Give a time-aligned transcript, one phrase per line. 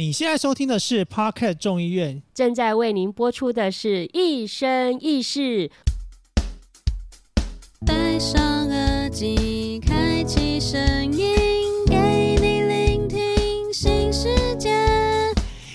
[0.00, 5.68] 你现在收听的是 Parket 众议院，正在为您播出的是《一生一世》。
[7.84, 10.80] 戴上耳机，开启声
[11.12, 11.36] 音，
[11.86, 13.20] 给你聆听
[13.74, 14.70] 新世界。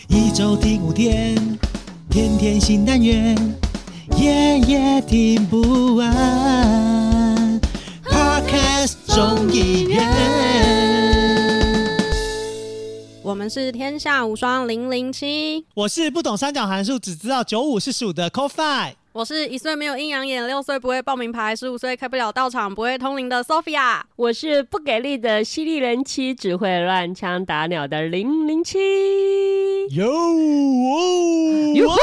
[0.07, 1.35] 一周听五天，
[2.09, 3.37] 天天新单元，
[4.17, 7.61] 夜夜听不完。
[8.03, 9.84] Parket 众议
[13.35, 23.99] 我们是天下无双零零七，我是不懂三角函数，只知道九五是十五的 c o f i 我是一岁没有阴阳眼，六岁不会报名牌，十五岁开不了道场，不会通灵的 Sophia。
[24.15, 28.79] 我是不给力的犀利人妻，只会乱枪打鸟的零零七。
[29.89, 31.97] 哟哦，哟吼！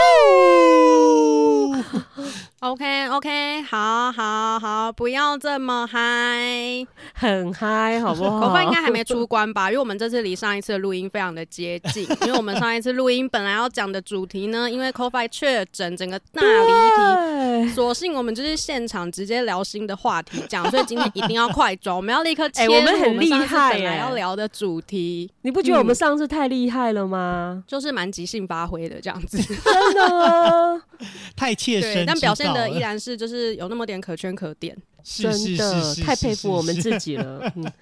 [2.62, 6.86] OK OK，好好好，不要这么嗨。
[7.12, 8.38] 很嗨，好不好？
[8.46, 9.68] 口饭应该还没出关吧？
[9.68, 27.64] 因为我们这次离上一次的录音非常的接近， 因为我们上一次录音本来要讲的主题呢，因为 c o f i 确诊，整个大离题，索性我们就是现场直接聊新的话题讲，所以今天一定要快转，我们要立刻切 我们很厉害本来要聊的主题，你不觉得我们上次太厉害了吗？
[27.66, 29.36] 就是蛮即兴发挥的这样子。
[29.42, 30.80] 真的啊，
[31.34, 34.76] 太切身对，但表现的依然是就是有那么点可圈可点。
[35.04, 37.52] 真的太佩服我们自己了。
[37.56, 37.72] 嗯，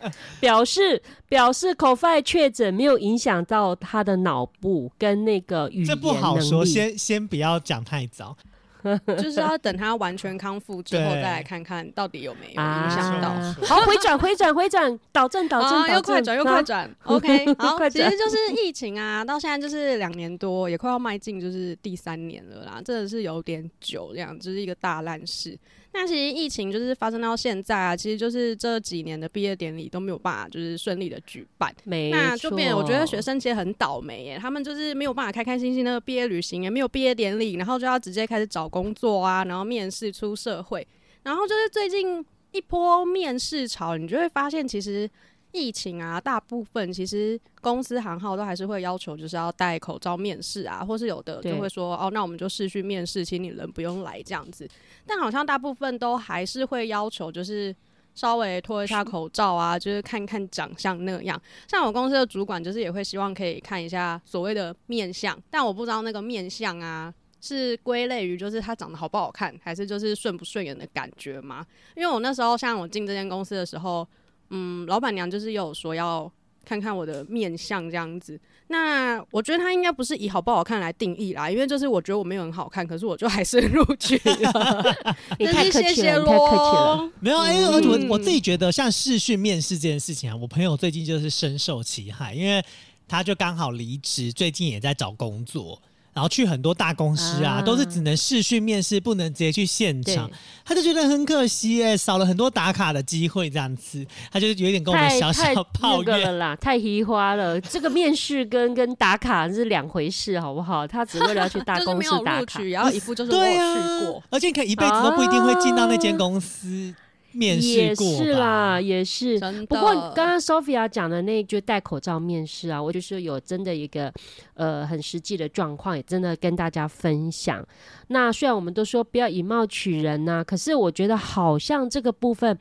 [0.41, 8.35] 表示表示 f i 确诊没有影响到他的脑部跟那个语言这不好能说，力先先不要讲太早。
[9.19, 12.85] 就是要等他完全康复之后再来看看到底有没有啊。
[12.85, 13.31] 影响到。
[13.67, 25.59] 好，回转回转回转，导正导正，又快转又快啊转，OK， 好，其实就是疫情啊，到现在就是两年多，也快要迈进就是第三年了啦，真的是有点久，这样就是一个大烂事。
[25.93, 40.87] 那其实疫情就是发生到现在啊，其实就是这几年的毕业典礼都没有办法就是顺利的举办，没那就变，我觉得学生其实很倒霉耶，他们就是没有办法开开心心的毕业旅行，也没有毕业典礼，然后就要直接开始找工作啊，然后面试出社会，
[41.25, 45.11] 然后就是最近一波面试潮，你就会发现其实。
[45.53, 54.69] 疫情啊，大部分其实公司行号都还是会要求，就是要戴口罩面试啊，或是有的就会说，哦，那我们就视讯面试，请你人不用来这样子。
[55.05, 57.75] 但好像大部分都还是会要求，就是
[58.15, 61.43] 稍微脱一下口罩啊，就是看看长相那样。
[61.67, 67.13] 像我公司的主管，就是也会希望可以看一下所谓的面相，但我不知道那个面相啊。
[67.41, 71.65] 是归类于就是他长得好不好看，还是就是顺不顺眼的感觉吗？
[71.97, 74.07] 因为我那时候像我进这间公司的时候，
[74.51, 76.31] 嗯，老板娘就是有说要
[76.65, 78.39] 看看我的面相这样子。
[78.69, 84.97] 那我觉得他应该不是以好不好看来定义啦，因为就是我觉得我没有很好看，可是我就还是 录取了。
[85.41, 86.97] 你太真是谢谢客气了，太客气了。
[86.97, 87.11] 喽。
[87.19, 92.65] 没有，哎、而且我嗯我自己觉得，像视讯面试这件事情啊，我朋友最近就是深受其害，因为
[93.09, 95.83] 他就刚好离职，最近也在找工作。
[96.13, 100.31] 然后去很多大公司啊，啊都是只能视讯面试，不能直接去现对场。
[100.65, 105.45] 他就觉得很可惜哎、少了很多打卡的机会，这样子，他就有点跟我们小小
[105.81, 106.21] 抱怨。
[106.21, 107.61] 了啦，太稀花了。
[107.61, 110.87] 这个面试跟跟打卡是两回事，好不好？
[110.87, 112.61] 他只为了要去大 公司打卡。
[112.63, 116.95] 然后一副就是我去啊过。，而且你可以一辈子都不一定会进到那间公司
[117.33, 119.39] 面试也是啦，也是。
[119.69, 124.13] 不过刚刚 Sophia 讲的那句戴口罩面试啊，我就是有真的一个
[124.55, 127.67] 呃很实际的状况，也真的跟大家分享。
[128.09, 132.59] 那虽然我们都说不要以貌取人呐、可是我觉得好像这个部分。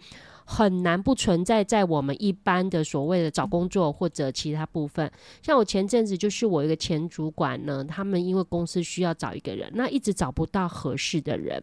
[0.52, 5.07] 很难不存在在我们一般的所谓的找工作或者其他部分。
[5.44, 11.62] 像我前阵子就是我一个前主管呢，他们因为公司需要找一个人，那一直找不到合适的人，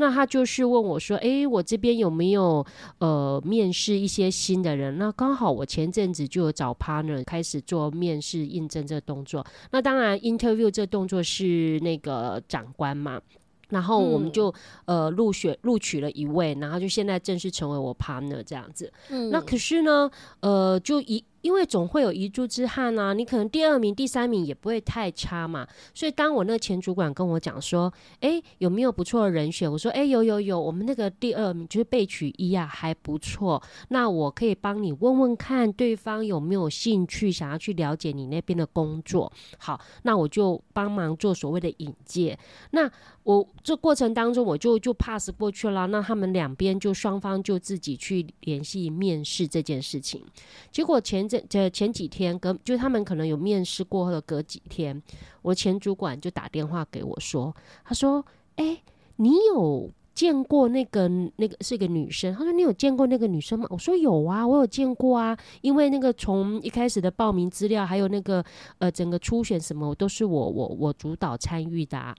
[0.00, 2.66] 那他就是问我说：“诶，我这边有没有
[2.98, 9.44] 呃面试一些新的人？”那刚好我前阵子就有找 partner 开始做面试应征这个动作。
[9.70, 13.20] 那当然，interview 这个动作是那个长官嘛。
[13.68, 14.54] 然后我们嗯就、
[14.86, 18.92] 呃入选录取了一位，然后就现在正式成为我 partner 这样子。
[19.10, 25.66] 嗯那可是呢，呃，就一因为总会有遗珠之憾啊，你可能第二名、第三名也不会太差嘛。
[25.94, 29.70] 所以当我那个前主管跟我讲说，诶，有没有不错的人选？
[29.70, 33.62] 我说，诶，有有有，我们那个第二名就是被取一啊，还不错。
[33.88, 39.32] 那我可以帮你问问看对方有没有兴趣，想要去了解你那边的工作。
[39.58, 42.38] 好，那我就帮忙做所谓的引荐。
[42.72, 42.90] 那
[43.30, 45.86] 我这过程当中，我就就 pass 过去了。
[45.86, 50.24] 那他们两边就双方就自己去联系面试这件事情。
[50.72, 55.00] 结果前阵这前几天跟就他们可能有面试过后的隔几天，
[55.42, 57.54] 我前主管就打电话给我说，
[57.84, 58.24] 他说
[58.56, 58.82] ：“哎、
[59.16, 65.38] 你有见过那个那个是一个女生。”他说：“你有见过那个女生吗？”我说：“有啊，我有见过啊。
[65.60, 68.44] 因为那个从一开始的报名资料，还有那个
[68.78, 72.14] 呃整个初选什么，都是我我我主导参与的。”啊。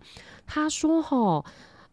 [0.52, 1.44] 他说：“哈。”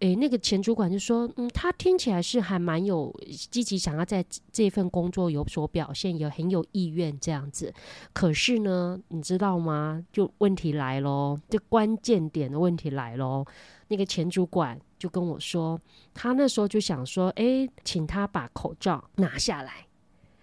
[0.00, 3.12] 诶，那个前主管就说：“嗯，他听起来是还蛮有
[3.50, 7.74] 积极，想要在这份工作有所表现，也很有意愿这样子。
[8.12, 10.00] 可是呢，你知道吗？
[10.12, 13.44] 就问题来喽，这关键点的问题来喽。
[13.88, 15.80] 那个前主管就跟我说，
[16.14, 19.84] 他那时候就想说，诶，请他把口罩拿下来，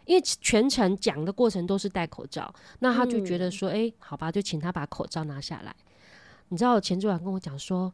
[0.06, 5.74] 因为全程讲的过程都是戴口罩，那他就觉得说，诶，好吧，就请他把口罩拿下来。
[6.50, 7.94] 你知道前主管跟我讲说。”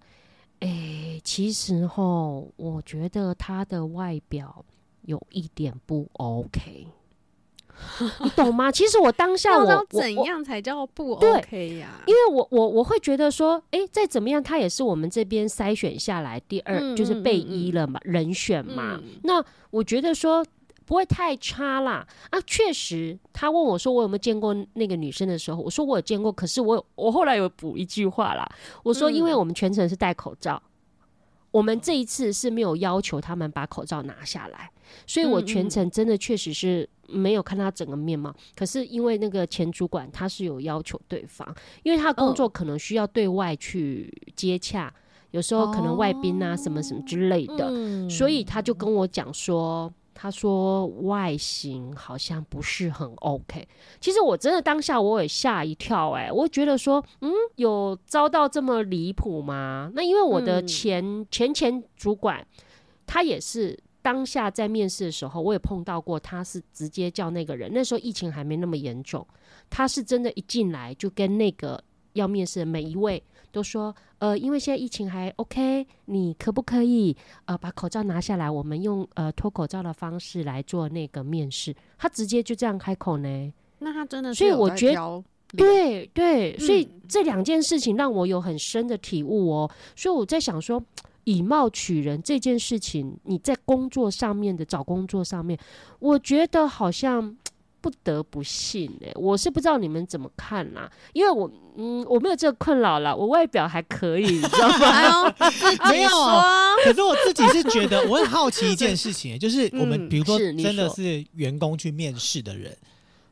[0.62, 4.63] 哎，其实吼，我觉得他的外表
[5.01, 6.86] 有一点不 OK，
[8.24, 8.71] 你懂吗？
[8.71, 12.03] 其实我当下 我怎样才叫不 OK 呀？
[12.06, 19.01] 因为我我我会觉得说，哎，再怎么样，他也是我们这边筛选下来第二就是备一了嘛，人选嘛。
[19.24, 20.45] 那我觉得说。
[20.86, 22.42] 不会太差啦啊！
[22.45, 26.31] 确实，他问我说我有没有见过那个女生的时候，我说我有见过。
[26.31, 28.45] 可是我我后来有补一句话啦，
[28.83, 30.62] 我说因为我们全程是戴口罩，
[31.51, 34.69] 我们这一次是没有要求他们把口罩拿下来，
[35.07, 38.36] 所以我全程真的确实是没有看他整个面貌。
[38.56, 41.48] 可是因为那个前主管他是有要求对方，
[41.83, 44.94] 因为他工作可能需要对外去接洽，
[45.30, 49.89] 有时候可能外宾啊什么什么之类的，所以他就跟我讲说。
[50.21, 53.68] 他说外形好像不是很 OK，
[54.00, 59.91] 其实我真的当下我也吓一跳，哎，我觉得说，嗯，有遭到这么离谱吗？
[59.95, 62.45] 那因为我的前前前主管，
[63.07, 69.25] 他也是当下在面试的时候，我也碰到过，他是直接叫那个人，那时候疫情还没那么严重，
[69.71, 71.83] 他是真的，一进来就跟那个
[72.13, 73.23] 要面试的每一位。
[73.51, 77.15] 都说，呃，因为现在疫情还 OK，你可不可以
[77.45, 78.50] 呃把口罩拿下来？
[78.50, 81.75] 我们用呃脱口罩的方式来做那个面试。
[81.98, 83.53] 他直接就这样开口呢？
[83.80, 85.24] 那他真的，所以我觉得，
[85.56, 89.71] 对对，所以这两件事情让我有很深的体悟哦。
[89.95, 90.81] 所以我在想说，
[91.25, 95.59] 以貌取人这件事情，你在工作上面的找工作上面，
[96.00, 97.38] 我觉得好像。
[97.81, 105.36] 不得不信哎，我是不知道你们怎么看啦，因为我嗯我没有这个困扰啦，我外表还可以，你知道吗？
[105.89, 112.78] 没有啊，可是我自己是觉得，我很好奇一件事情，就是我们比如说真的是员工去面试的人，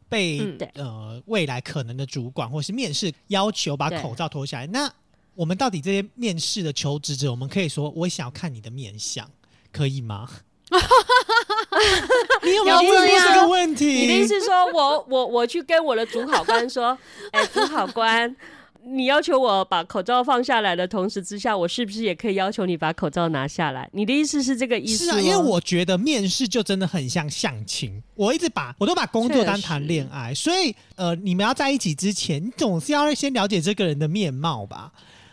[0.10, 4.92] 被呃未来可能的主管或是面试要求把口罩脱下来，那
[5.36, 9.30] 我们到底这些面试的求职者，我们可以说我想要看你的面相，
[9.72, 10.28] 可以吗？
[12.44, 13.86] 你有没有问过这个问题？
[13.86, 16.98] 你的意思说我我我去跟我的主考官说，
[17.32, 18.36] 哎，主考官，
[18.84, 23.90] 你要求我把口罩放下来的同时之下，我是不是也可以要求你把口罩拿下来？
[23.94, 25.06] 你的意思是这个意思？
[25.06, 34.92] 是啊，因为我觉得面试就真的很像相亲，我一直把我都把工作当谈恋爱，所以呃，你们要在一起之前，你总是要先了解这个人的面貌吧。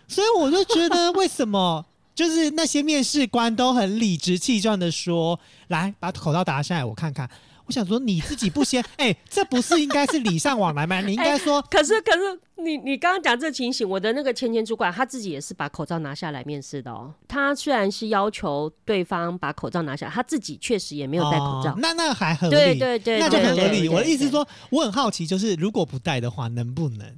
[0.08, 1.84] 所以我就觉得为什么？
[2.16, 7.30] 就是那些面试官都很理直气壮的说：“来，把口罩拿下来，我看看。”
[7.66, 11.00] 我想说，你自己不先， 哎，这不是应该是礼尚往来吗？
[11.04, 11.60] 你应该说。
[11.62, 17.12] 可是，可是，你你刚刚讲这情形，我的那个前前主管他自己也是把口罩拿下来面试的哦。
[17.26, 21.74] 他虽然是要求对方把口罩拿下来，他自己确实也没有戴口罩。
[21.78, 23.88] 那那还合理，对对对，那就很合理。
[23.88, 27.14] 我的意思是说，我很好奇，就是如果不戴的话，能不能？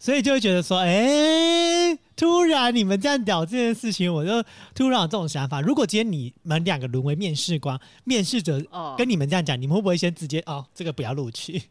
[0.00, 4.42] 所以就会觉得说，哎，突然你们这样聊这件事情，我就
[4.74, 5.60] 突然有这种想法。
[5.60, 8.60] 如果今天你们两个沦为面试官，面试者
[8.96, 11.62] 跟你们这样讲，你们会不会先直接哦，这个不要录取？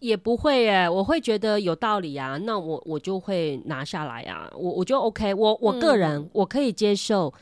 [0.00, 7.32] 也不会耶，我会觉得有道理啊，那我我就会拿下来啊，我我就 OK，我我个人我可以接受。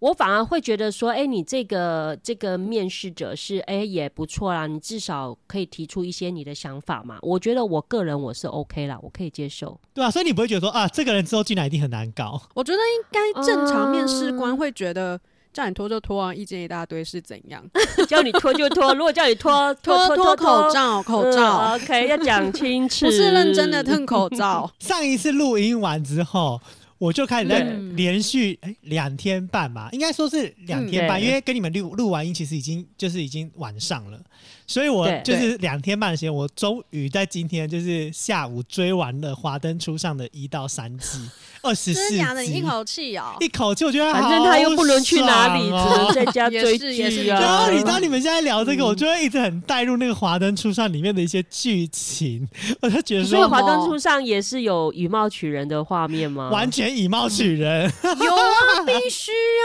[0.00, 7.18] 我反而会觉得说，哎，你这个这个面试者是哎也不错啦，你至少可以提出一些你的想法嘛。
[7.22, 9.78] 我觉得我个人我是 OK 啦，我可以接受。
[9.92, 12.40] 对啊，所以你不会觉得说啊，这个人之后进来一定很难搞。
[12.54, 15.20] 我觉得应该正常面试官会觉得
[15.52, 17.64] 叫你脱就脱啊，意见一大堆是怎样？
[18.06, 24.70] 叫你脱就脱， 如果叫你脱脱脱口罩口罩，OK，要讲清 楚，不是认真的吞口罩。
[24.78, 26.60] 上一次录音完之后。
[26.98, 27.62] 我就开始在
[27.94, 34.20] 连续哎两天半嘛，应该说是两天半，因为跟你们录录完音，其实已经就是已经晚上了，
[34.68, 41.18] 所以我就是两天半的时间，我终于在今天就是下午追完了《华灯初上》的一到三季，
[41.62, 42.42] 二十四集，真的假的？
[42.42, 47.40] 你一口气哦、一口气，我觉得反正他又不能去哪里，只能在家追剧啊。
[47.40, 48.86] 然后你当你们现在聊这个，嗯。
[48.88, 52.46] 我就会一直很带入那个《华灯初上》里面的一些剧情，
[52.82, 56.50] 我就觉得所以说华灯初上也是有以貌取人的画面吗？
[56.50, 59.64] 完全以貌取人，有啊， 必须啊！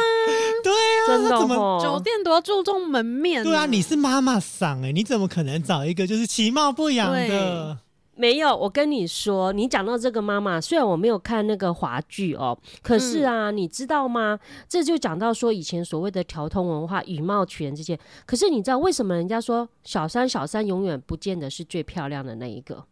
[0.63, 1.79] 对啊，真的他怎么哦。
[1.83, 7.79] 酒店都要注重门面、对啊，你是妈妈桑哎，你怎么可能找一个就是其貌不扬的？
[8.15, 14.39] 没有，我跟你说，你讲到这个妈妈，虽然我没有看那个华剧哦，可是啊，你知道吗？
[14.69, 17.97] 这就讲到说以前所谓的调通文化、以貌取人这些。
[18.27, 22.85] 可是你知道为什么人家说小三小三永远不见得是最漂亮的那一个？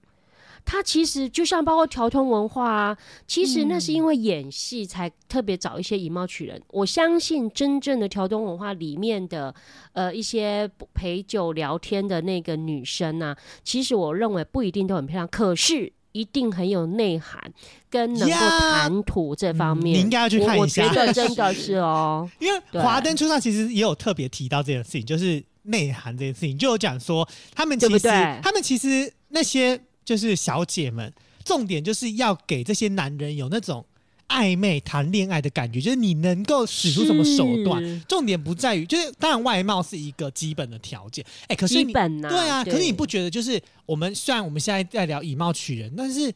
[0.63, 6.61] 他其实就像包括调通文化啊，其实那是因为演戏才特别找一些以貌取人。
[6.69, 9.53] 我相信真正的调通文化里面的
[9.93, 17.41] 呃一些陪酒聊天的那个女生啊，其实我认为不一定都很漂亮，可是一定很有内涵，
[17.89, 20.61] 跟能够呀谈吐这方面，嗯你应该要去看我。
[20.61, 31.11] 我一下觉得 真的是哦，因为华灯初上其实也有特别提到这件事情，就是内涵这件事情，就有讲说他们其实对不对他们其实那些就是小姐们，
[31.45, 33.85] 重点就是要给这些男人有那种
[34.27, 38.01] 暧昧谈恋爱的感觉，就是你能够使出什么手段。
[38.07, 46.33] 重点不在于，就是当然外貌是一个基本的条件，哎、可是你基本呐、对啊，可是你不觉得就是我们虽然我们现在在聊以貌取人，但是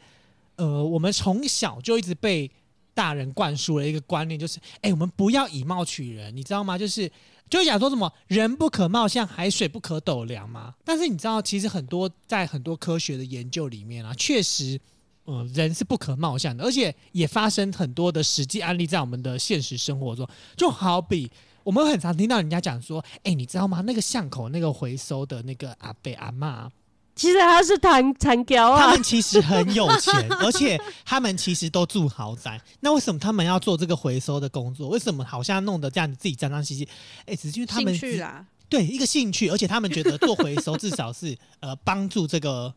[0.57, 2.49] 呃，我们从小就一直被
[2.93, 6.77] 大人灌输了一个观念，就是哎、我们不要以貌取人，你知道吗？
[6.77, 7.09] 就是
[7.49, 10.75] 就讲说什么人不可貌相，海水不可斗量嘛。
[10.83, 14.79] 但是你知道，其实很多在很多科学的研究里面啊，确实。
[15.27, 20.27] 嗯，人是不可貌相的，而且也发生很多的实际案例在我们的现实生活中。
[20.55, 21.31] 就好比
[21.63, 23.81] 我们很常听到人家讲说，哎、你知道吗？
[23.81, 26.69] 那个巷口那个回收的那个阿伯阿妈，
[27.15, 32.61] 其实他是谈残雕啊他们，其实很有钱，而且他们其实都住豪宅。
[32.81, 34.89] 那为什么他们要做这个回收的工作？
[34.89, 36.87] 为什么好像弄得这样子自己脏脏兮兮？
[37.25, 42.73] 哎、只是因为他们兴趣啦，对一个兴趣，而且他们觉得做回收至少是呃帮助这个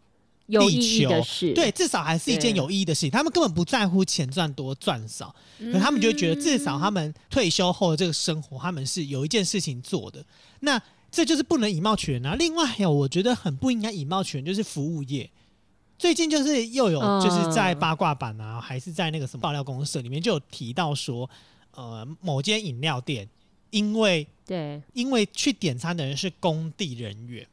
[0.46, 3.10] 有意义地球的事，对，至少还是一件有意义的事情。
[3.10, 5.34] 他们根本不在乎钱赚多赚少，
[5.72, 10.24] 可他们就会觉得至少他们退休后的这个生活，他们是有一件事情做的。
[10.60, 10.80] 那
[11.10, 12.34] 这就是不能以貌取人啊。
[12.34, 15.28] 另外还有，我觉得很不应该以貌取人，就是服务业。
[15.98, 21.28] 最近就是又有嗯就是在八卦版啊，还是在那个什么爆料公社里面就有提到说，
[21.74, 23.28] 呃，某间饮料店
[23.70, 27.44] 因为对因为去点餐的人是工地人员，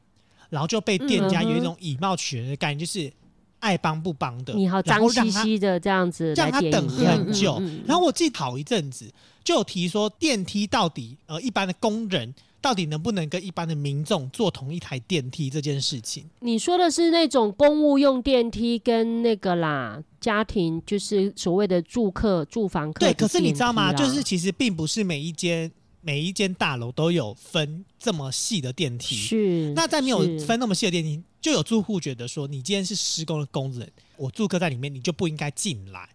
[0.49, 3.11] 然后就被店家有一种以貌取人的概念，就是
[3.59, 7.55] 爱帮不帮的，你好脏兮兮的这样子来让他等很久。
[7.59, 9.11] 嗯嗯嗯然后我记得好一阵子
[9.43, 12.31] 就有提说，电梯到底呃一般的工人
[12.65, 16.27] 到底能不能跟一般的民众坐同一台电梯这件事情。
[16.39, 23.93] 你说的是那种公务用电梯跟那个啦，家庭就是所谓的住客住房客的对，可是你知道吗？
[23.93, 29.15] 就是其实并不是每一间每一间大楼都有分这么细的电梯。
[29.15, 36.09] 是那在没有分那么细的电梯，就有住户觉得说，你今天是施工的工人，我住客在里面，你就不应该进来，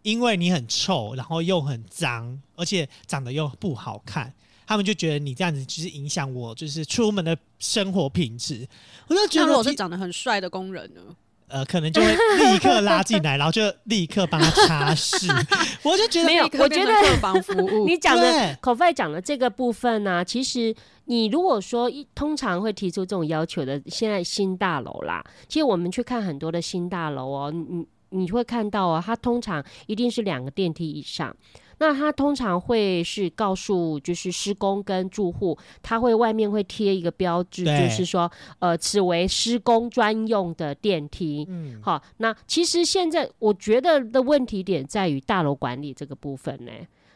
[0.00, 4.32] 因为你很臭，然后又很脏，而且长得又不好看。
[4.66, 8.66] 他们就觉得你这样子就是影响我，就是出门的生活品质。
[9.06, 11.00] 我就觉得如果得是长得很帅的工人呢？
[11.48, 15.28] 呃，可能就会立刻拉进来，然后就立刻帮他擦拭。
[15.84, 31.36] 我就觉得没有我觉得变成客房服务， 你讲对的口费讲的这个部分呢、其实你如果说一通常会提出这种要求的，现在新大楼啦，其实我们去看很多的新大楼哦，你你你会看到哦，它通常一定是两个电梯以上。
[31.78, 41.46] 那他通常会是告诉就是施工跟住户，他会外面会贴一个标志，就是说，呃，此为施工专用的电梯。
[41.48, 46.72] 嗯，好，那其实现在我觉得的问题点在于大楼管理这个部分呢。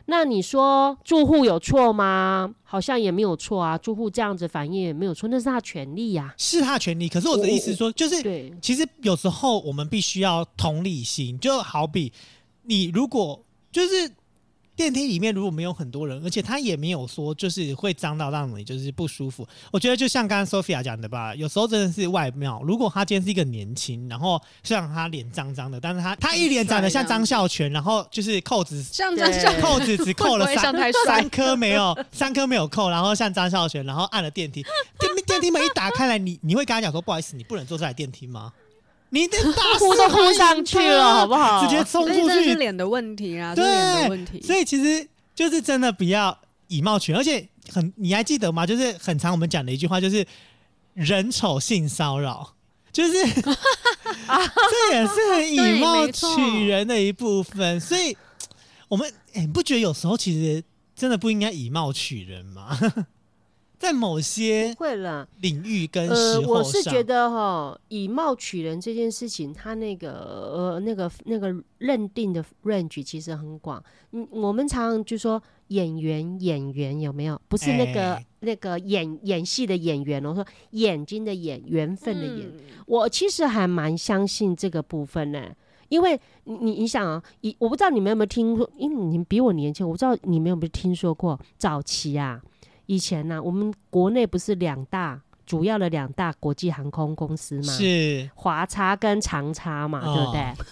[0.07, 2.53] 那你说住户有错吗？
[2.65, 7.09] 好像也没有错啊，住户这样子反应也没有错，那是他的权利呀、是他的权利。
[7.09, 12.13] 可是我的意思是说，就是对，其实有时候我们必须要同理心，就好比
[12.65, 13.41] 你如果
[13.71, 14.11] 就是
[14.81, 19.47] 电梯里面如果没有很多人，而且他也没有说就是会脏到让你就是不舒服。
[19.71, 22.63] 我觉得就像刚刚 Sophia 讲的吧，有时候真的是外貌。
[22.63, 28.83] 如果他今天是一个年轻，然后虽然他脸脏脏的，但是他他一脸长得像张孝全，然后就是扣子
[29.61, 34.65] 扣子只扣了三三颗没有， 三颗没有扣，然后像张孝全，然后按了电梯，
[34.99, 38.51] 电电梯门一打开来，你你会跟他讲说不好意思，你不能坐这台电梯吗？
[39.11, 41.63] 你得大呼都呼上去了，好不好？
[41.63, 44.41] 直接冲出去，是脸的问题啊，这是脸的对问题。
[44.43, 46.37] 所以其实就是真的不要
[46.69, 48.65] 以貌取人，而且很你还记得吗？
[48.65, 50.25] 就是很常我们讲的一句话，就是
[50.95, 52.55] 人丑性骚扰，
[52.93, 57.81] 就是 这也是很以貌取人的一部分。
[57.81, 58.17] 所以，
[58.89, 60.63] 我们哎，你不觉得有时候其实
[60.95, 62.79] 真的不应该以貌取人吗？
[63.81, 73.83] 在某些会了领域跟呃，时候我是觉得哈，以貌取人这件事情，它那个呃那个那个认定的 range 其实很广。
[74.13, 77.41] 嗯，我们常常就说演员演员有没有？
[77.49, 82.47] 不是那个、哎那个演演戏的演员哦，我说眼睛的眼，缘分的缘。
[82.49, 85.55] 嗯我其实还蛮相信这个部分呢，
[85.89, 92.43] 因为你你你想啊，以我不知道你们有没有听说，因为你们比我年轻，我不知道你们有没有听说过早期啊，
[92.91, 97.73] 以前呢、我们国内不是两大主要的两大国际航空公司吗？
[97.73, 100.67] 是华差跟长差嘛，哦对不对？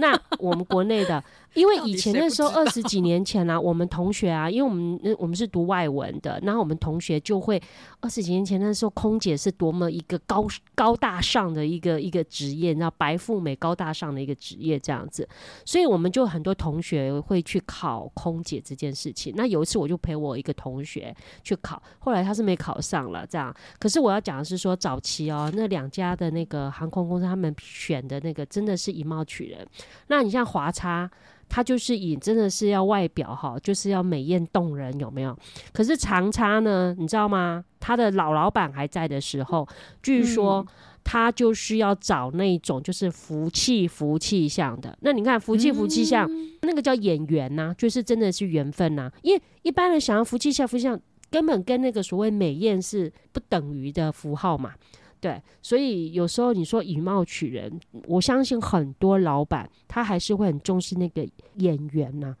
[0.00, 1.22] 那我们国内的，
[1.54, 7.60] 因为以前那时候二十几年前啊，我们同学啊，因为我们呃我们是读外文的，然后我们同学就会
[8.00, 15.28] 二十几年前那时候，空姐是多么一个高高大上的一个一个职业，你知道白富美高大上的一个职业这样子，
[15.64, 19.32] 所以我们就很多同学会去考空姐这件事情。
[19.36, 23.54] 那有一次我就陪我一个同学去考，后来他是没考上了，这样。
[23.78, 29.66] 可是我要讲的是说，早期哦，那两家的那个航空公司，他们选的那个真的是以貌取人。
[30.08, 31.10] 那你像华差，
[31.48, 35.36] 它就是以真的是要外表哈，就是要美艳动人，有没有？
[35.72, 37.64] 可是长差呢，你知道吗？
[37.80, 39.66] 他的老老板还在的时候，
[40.02, 40.66] 据说。
[41.04, 46.28] 他就是要找那种就是福气福气相的，那你看福气福气相、
[46.60, 51.00] 那个叫演员呐、就是真的是缘分呐、因为一般人想要福气相福气相，
[51.30, 54.74] 根本跟那个所谓美艳是不等于的符号嘛。
[55.20, 62.36] 对，所以有时候你说以貌取人，我相信很多老板他还是会很重视那个演员呐、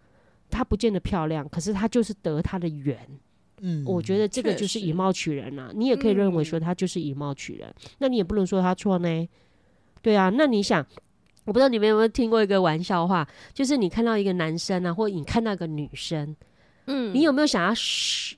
[0.48, 2.98] 他不见得漂亮，可是他就是得他的缘。
[3.60, 9.28] 嗯，我觉得这个就是以貌取人啊，你也可以认为说他就是以貌取人，那你也不能说他错呢。
[10.00, 10.86] 对啊，那你想，
[11.44, 16.36] 我不知道你们有没有听过一个玩笑话，就是你看到一个男生啊，或者你看到一个女生，
[16.86, 18.36] 嗯你有没有想要嘘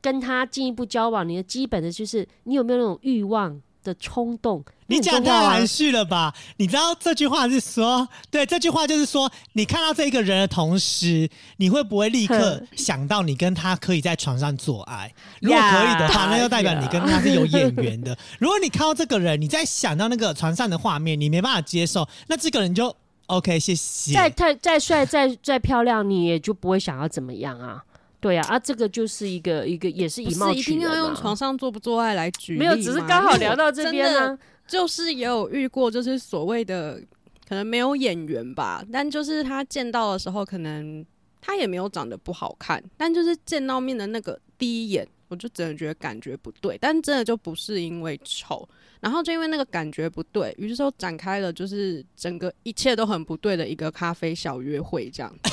[0.00, 1.28] 跟他进一步交往？
[1.28, 4.62] 你的基本的就是你有没有那种欲望的冲动？
[4.86, 6.34] 你讲太含蓄了吧？
[6.56, 15.12] 你知道这句话是说，对，这句话就是说，你看到这一个人的同时，你会不会立刻想到你跟他可以在床上做爱？
[15.40, 18.16] 如果可以的话，那就代表你跟他是有眼缘的。
[18.38, 22.94] 如果你看到这个人，你在想到那个床上的画面，你没办法接受，那这个人就
[23.26, 24.14] OK，谢谢。
[24.14, 27.82] 再太再帅再再漂亮，你也就不会想要怎么样啊？
[28.20, 37.00] 对啊，啊，这个就是一个一个也是以貌不是一定要用床上做不做爱来举例没有，只是吗刚好聊到这边真的呢、就是也有遇过，就是所谓的
[37.48, 41.04] 可能没有眼缘吧，但就是他见到的时候，可能
[41.40, 48.68] 他也没有长得不好看，但就是见到面的那个第一眼，我就真的觉得感觉不对，但真的就不是因为丑，
[49.00, 55.50] 然后就因为那个感觉不对，于是就展开了就是整个一切都很不对的一个咖啡小约会这样子。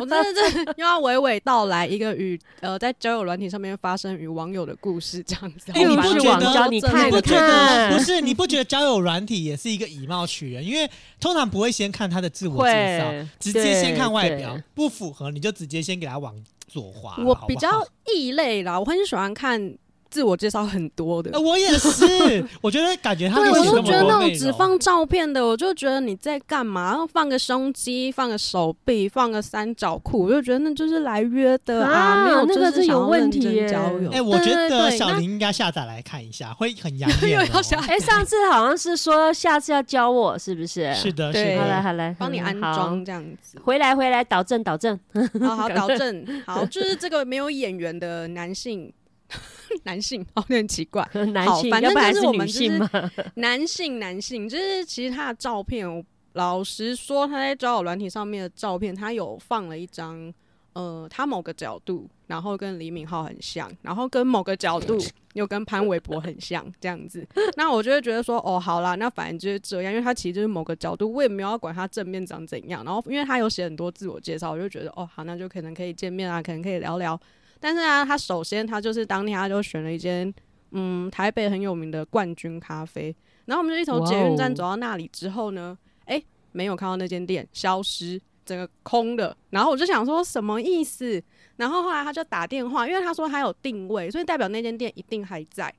[0.00, 5.70] 我真的是 又要娓娓道来一个与呃在交友软体上面发生与网友的故事这样子。
[5.72, 8.20] 哎你不觉得你真的看你你不觉得看不是？
[8.20, 10.64] 你不觉得交友软体也是一个以貌取人？
[10.64, 16.34] 因为通常不会先看他的自我介绍，直接先看外表，不符合你就直接先给他往
[16.66, 17.16] 左滑。
[17.24, 19.74] 我比较异类啦，我很喜欢看
[20.10, 21.40] 自我介绍很多的呃，。
[21.40, 26.90] 我也是， 我觉得感觉他对，就我就写那么多觉得那种只放照片的，我就觉得你在干嘛？
[26.90, 34.10] 然后放个胸肌，放个手臂，放个三角裤，我就觉得那就是来约的啊，啊没有那个是有问题耶交友。
[34.10, 40.92] 哎、我觉得小林应该下载来看一下，会很养 又眼、哎、上次好像是说下次要教我，是不是？
[40.94, 41.62] 是的，对是的。
[41.62, 43.58] 好来好来，帮你安装这样子。
[43.62, 44.98] 回来回来，导正导正。
[45.40, 48.92] 好好导正， 好，就是这个没有眼缘的男性，
[49.84, 52.90] 男性哦，有点奇怪， 男性，好反正就是我们就是？
[53.36, 60.32] 男性男性，就是其实他的照片，我老实说，他在交友软体上面的照片，他有放了一张，
[60.72, 64.96] 呃，他某个角度，然后跟李敏镐很像，然后跟某个角度
[65.34, 67.26] 又跟潘玮柏很像，这样子。
[67.56, 72.84] 那我就会觉得说，哦，好啦，那反正就是这样，因为他其实就是某个角度，我也没有要管他正面长怎样。
[72.84, 77.20] 然后因为他有写很多自我介绍，我就觉得，哦，好，那就可能可以见面啊，可能可以聊聊。
[77.60, 80.32] 但是啊，他首先他就是当天他就选了一间
[80.72, 86.20] 嗯台北很有名的冠军咖啡，然后我们就一从捷运站走到那里之后呢，哎、
[86.52, 89.36] 没有看到那间店，消失，整个空的。
[89.50, 91.22] 然后我就想说什么意思？
[91.56, 95.72] 然后后来他就打电话，因为他说他有定位，所以代表那间店一定还在。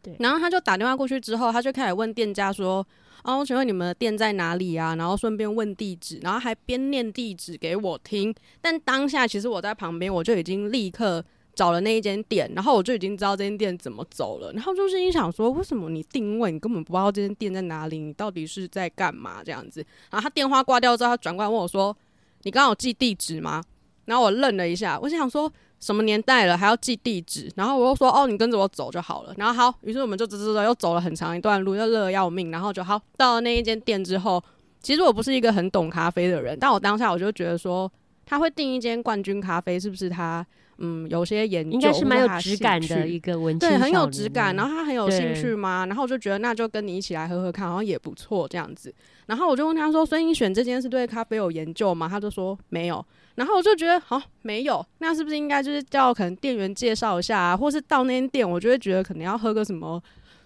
[0.00, 2.84] 对然后他就打电话过去之后，他就开始问店家说
[3.22, 8.34] ：“哦，请问你们的店在哪里啊？”然后顺便问地址，然后还边念地址给我听。
[8.60, 19.84] 但当下其实我在旁边，我就已经立刻找了那一间店，然后我就已经知道这间店怎么走了，然后就心里想说，为什么你定位你根本不知道这间店在哪里，你到底是在干嘛这样子？
[20.10, 21.96] 然后他电话挂掉之后，他转过来问我说
[22.44, 23.62] ：“你刚刚有记地址吗？”
[24.06, 27.50] 然后我愣了一下，我想说什么年代了还要记地址？
[27.56, 32.52] 然后我又说：“哦，你跟着我走就好了。”然后好，于是我们就走走走，又走了很长一段路，又热得要命。
[32.52, 34.42] 然后就好到了那一间店之后，
[34.80, 37.90] 其实我不是一个很懂咖啡的人，但我当下我就觉得说，
[38.24, 40.46] 他会订一间冠军咖啡，是不是他
[40.84, 45.86] 嗯有些研究，应该是蛮有质质感的一个文青对，很有质感，然后他很有兴趣吗？
[45.86, 48.92] 然后我就觉得那就跟你一起来喝喝看，好像也不错这样子。
[49.26, 53.02] 然后我就问他说：“所以你选这间是对咖啡有研究吗？”他就说没有。
[53.36, 60.02] 然后我就觉得好、没有，那是不是应该就是叫可能店员介绍一下啊，或是到那间店，我就会觉得可能要喝个什么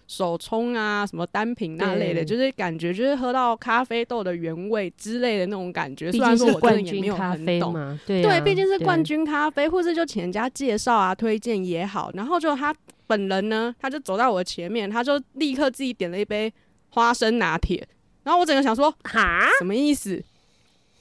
[0.07, 6.09] 手冲啊，什么单品那类的，就是感觉就是喝到咖啡豆的原味之类的那种感觉。
[6.09, 12.09] 毕虽然说我真的也没军咖有很懂，对毕竟是冠军咖啡，或是就请人家介绍啊、推荐也好。
[12.13, 12.73] 然后就他
[13.05, 16.51] 本人呢，他就走到我的前面，他就立刻自己点了一杯
[16.91, 17.85] 花生拿铁。
[18.23, 20.23] 然后我整个想说哈，什么意思？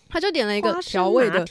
[0.08, 1.44] 他就点了一个调味的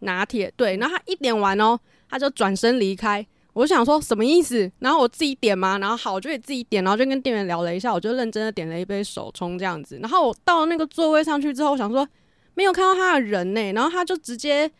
[0.00, 3.26] 拿铁，对，然后他一点完哦，他就转身离开。
[3.52, 4.70] 我想说什么意思？
[4.78, 9.98] 然后我自己点嘛，然后好，我就也自己点，然后就跟店员聊了一下，我就认真的点了一杯手冲这样子。
[10.00, 12.06] 然后我到了那个座位上去之后，我想说
[12.54, 14.70] 没有看到他的人呢、然后他就直接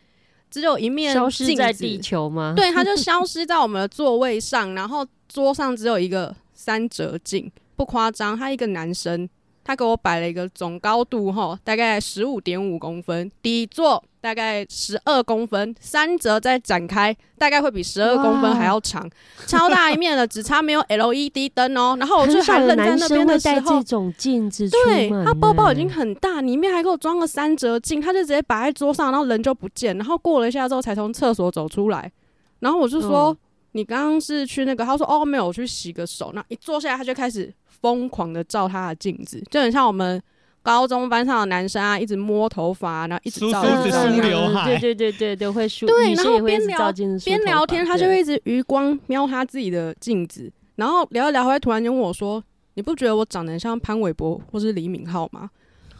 [0.49, 2.53] 只有一面消失在地球吗？
[2.55, 9.27] 对，他就 消失在我们的座位上，然后桌上只有一个三折镜，不夸张，他一个男生，
[9.63, 19.09] 他给我摆了一个总高度哈，大概十五点五公分，底座大概十二公分，三折再展开，大概会比十二公分还要长，
[19.45, 21.95] 超大一面的，只差没有 LED 灯哦。
[21.99, 23.83] 然后我就还愣在那边的时候带这候。
[23.83, 29.97] 种镜子出对他包包已经很大，里面还给我装了三折镜，他就直接摆在桌上，然后人就不见。
[29.97, 32.11] 然后过了一下之后，才从厕所走出来。
[32.59, 33.37] 然后我就说：“嗯
[33.73, 40.21] 你刚刚是去那个？”他说：“哦，没有，我去洗个手。”那一坐下来，他就开始疯狂的照他的镜子，就很像我们
[40.63, 44.65] 高中班上的男生啊，一直摸头发啊，然后一直梳照梳子刘海。
[44.65, 46.91] 对对对对对，会梳，对然后边聊
[47.25, 52.43] 边聊天，他就会一直余光瞄他自己的镜子，然后聊一聊，会突然间问我说
[52.75, 55.49] ：“你不觉得我长得像潘玮柏或是李敏镐吗？”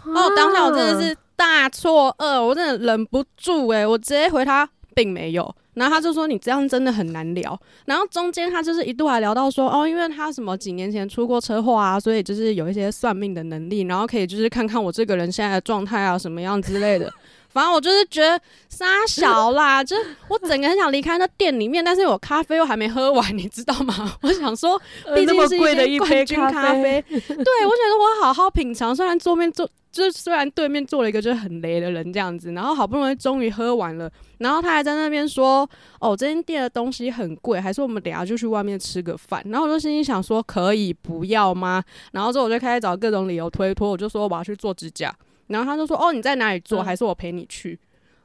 [0.05, 4.67] 哦，当下我真的啊是大错愕，我真的忍不住诶、我直接回他
[5.01, 5.53] 并没有。
[5.73, 7.57] 然后他就说你这样真的很难聊。
[7.85, 17.11] 然后中间他就是一度还聊到说哦，因为他什么几年前出过车祸啊，所以就是有一些算命的能力，然后可以就是看看我这个人现在的状态啊什么样之类的。
[17.53, 24.13] 反正我就是觉得傻小啦，就是我整个很想离开那店里面，但是我咖啡又还没喝完，你知道吗？
[24.21, 28.95] 我想说，呃毕竟是那么贵的一杯冠军咖啡，对我觉得我好好品尝。
[28.95, 45.13] 虽然桌面坐，就是虽然对面坐了一个就是很雷的人这样子，然后好不容易终于喝完了，然后他还在那边说：“哦，这间店的东西很贵，还是我们等下就去外面吃个饭。”然后我就心里想说：“可以不要吗？”然后之后我就开始找各种理由推脱，我就说我要去做指甲，
[45.47, 46.81] 然后他就说：“哦，你在哪里做？
[46.81, 47.77] 还是我陪你去？”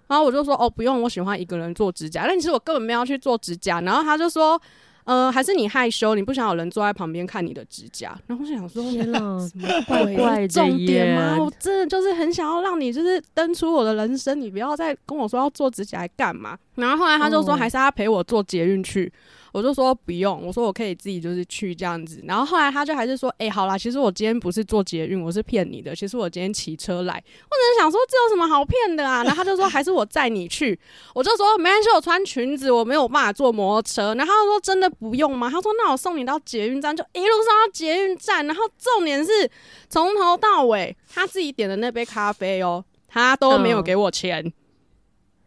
[0.08, 3.80] 然后我就说：“哦，不用，我喜欢一个人做指甲。”但其实我根本没有去做指甲。
[3.80, 4.60] 然后他就说
[5.06, 11.36] ：“呃，还是你害羞，你不想有人坐在旁边看你的指甲。”然后我就想说：“天哪， 什么鬼怪怪的重点吗？
[11.40, 16.58] 我真的就是很想要让你就是登出我的人生，你不要再跟我说要做指甲来干嘛。
[16.74, 19.10] 然后后来他就说哦还是他陪我坐捷运去，
[19.56, 22.22] 我就说不用，我说我可以自己就是去这样子。
[22.24, 27.14] 然后后来他就还是说，哎、好啦，其实我今天不是坐捷运，我是骗你的，其实我今天骑车来。
[27.14, 27.20] 我
[27.56, 29.24] 只是想说这有什么好骗的啊？
[29.24, 30.78] 然后他就说还是我载你去，
[31.14, 34.14] 我就说没关系，我穿裙子，我没有办法坐摩托车。
[34.14, 35.48] 然后他说真的不用吗？
[35.48, 38.46] 他说那我送你到捷运站，就一路上到捷运站。
[38.46, 39.50] 然后重点是
[39.88, 44.52] 从头到尾他自己点的那杯咖啡哦，他都没有嗯给我钱。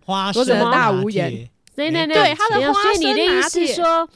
[0.03, 4.09] 花我只能生大无言对对对他的花所以你的意思说，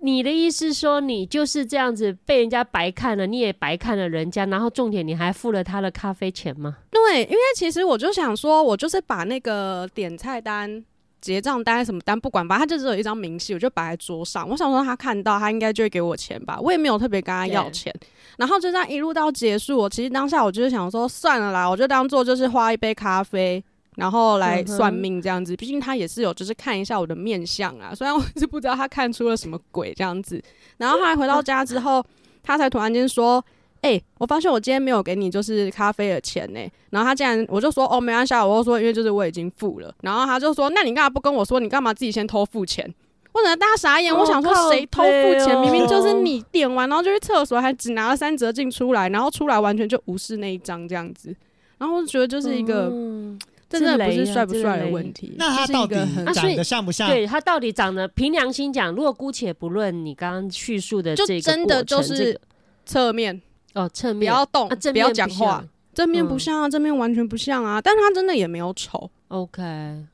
[0.00, 6.76] 你的意思说你就是这样子被人家白看了，你也白看了人家，然后重点你还付了他的咖啡钱吗？
[6.90, 10.84] 对，因为其实我就想说，我就是把那个点菜单、
[11.20, 14.48] 结账单什么单不管吧，他就只有一张明细，我就摆在桌上。
[14.48, 17.94] 我想说他看到，他应该就会给我钱吧，我也没有特别跟他要钱。
[18.36, 23.64] 然后就这样一路到结束，我其实当下我就是想说，算了啦，我就当做就是花一杯咖啡。
[23.96, 27.94] 然后来算命这样子，毕竟他也是有，就是看一下我的面相啊。
[27.94, 30.40] 虽然我是不知道他看出了什么鬼这样子。
[30.76, 32.04] 然后后来回到家之后，
[32.42, 33.42] 他才突然间说
[33.80, 41.58] ：“哎、我发现我今天没有给你就是咖啡的钱呢、然后他竟然我就说：“哦，没关系，啊，我就说因为就是我已经付了。”然后他就说：“那你干嘛不跟我说？
[41.58, 42.84] 你干嘛自己先偷付钱？”
[43.32, 45.58] 我整个大傻眼，我想说谁偷付钱？
[45.60, 51.34] 明明就是你点完，然后就去厕所，还只拿了三折进出来，然后出来完全就无视那一张这样子。
[51.78, 52.92] 然后我就觉得就是一个。
[53.68, 55.94] 真的不是帅不帅的问题，那他到底
[56.32, 57.08] 长得像不像？
[57.08, 62.40] 对他到底长得，凭良心讲，如果姑且不论你刚刚叙述的就这个真的就是
[62.84, 63.42] 侧面。
[63.74, 64.20] 哦侧面。
[64.20, 66.28] 不要动，啊正不要讲话，正面嗯。
[66.28, 69.62] 不像啊，正面完全不像啊，但他真的也没有丑，OK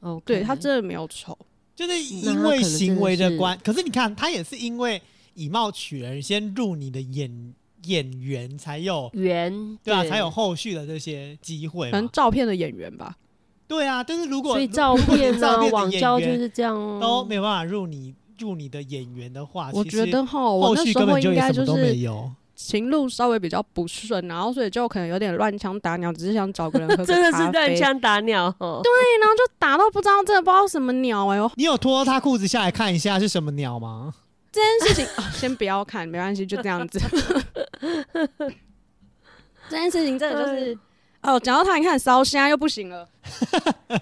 [0.00, 1.36] OK，对他真的没有丑，
[1.76, 3.82] 就是因为行为的关，可是。
[3.82, 5.00] 你看他也是因为
[5.34, 12.08] 以貌取人，先入你的眼眼缘，才有缘对啊，才有后续的这些机会可能。
[12.10, 13.16] 照片的演员吧。
[13.72, 22.30] 对啊，但是如果所以照片啊照片网交就是这样哦都没有办法入你入你的眼缘的话，我觉得哈，我后那时候续根本就应该就也什么都没是有。
[22.54, 28.80] 情路稍微比较不顺，然后所以就可能有点乱枪打鸟，只是想找个人喝个 真的是乱枪打鸟哦。
[28.84, 34.12] 对，然后就打到不知道真的不知道什么鸟哎、呦，你有脱他裤子下来看一下是什么鸟吗？
[34.52, 37.00] 这件事情、啊、 先不要看，没关系，就这样子。
[39.70, 40.78] 这件事情真的就是，
[41.22, 43.08] 哦，讲到他你看烧虾又不行了，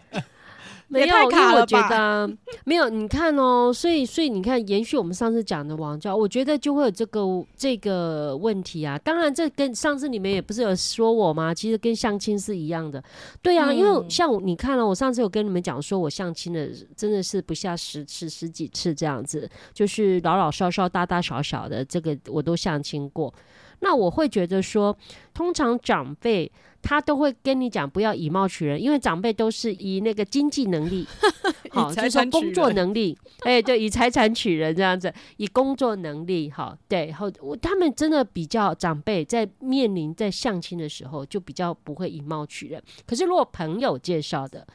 [0.89, 2.29] 没有，也太因为我觉得啊
[2.65, 2.89] 没有。
[2.89, 7.21] 你看哦，所以所以你看，延续我们上次讲的王教，我觉得就会有这个
[7.55, 8.99] 这个问题啊。
[8.99, 11.55] 当然，这跟上次你们也不是有说我吗？
[11.55, 13.03] 其实跟相亲是一样的。
[13.41, 23.33] 对啊，因为嗯像你看了，我上次有跟你们讲说，我相亲的真的是不下十次十几次这样子，就是老老少少、大大小小的，这个我都相亲过。
[23.83, 24.95] 那我会觉得说，
[25.33, 26.51] 通常长辈
[26.83, 31.07] 他都会跟你讲不要以貌取人，因为长辈都是以那个经济能力，
[31.71, 42.83] 好，以就是工作能力， 哎，对，以财产取人这样子，以工作能力，好，对，好，我他们真的比较长辈在面临在相亲的时候，就比较不会以貌取人。
[43.07, 44.67] 可是如果朋友介绍的，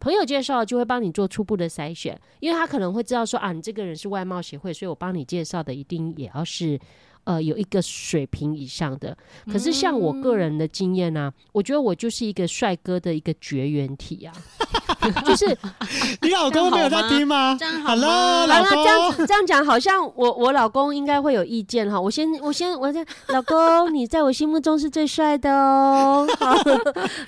[0.00, 6.76] 朋友介绍就会帮你做初步的筛选，因为他可能会知道说啊，你这个人是外貌协会，所以我帮你介绍的一定也要是
[7.24, 9.16] 呃有一个水平以上的。
[9.50, 14.32] 可是像我个人的经验呢、我觉得我就是一个帅哥的一个绝缘体啊，
[15.24, 15.46] 就是
[16.22, 22.00] 你老公没有在听吗这样好？Hello，老完了这样这样讲，好像我我老公应该会有意见哈。
[22.00, 26.26] 我先 我先我先，老公你在我心目中是最帅的哦。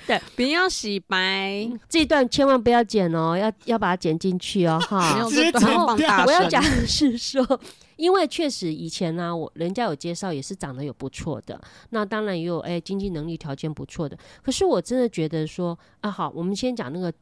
[0.07, 5.19] 对，不要洗白，这一段千万不要剪哦，要要把它剪进去哦哈没。
[5.21, 7.59] 有直接这段剪掉放大声我要讲的是说，
[7.97, 11.59] 因为确实以前呢、我人家有介绍也是长得有不错的，
[11.91, 14.17] 那当然也有哎、经济能力条件不错的。
[14.41, 17.13] 可是我真的觉得说啊，好，我们先讲那个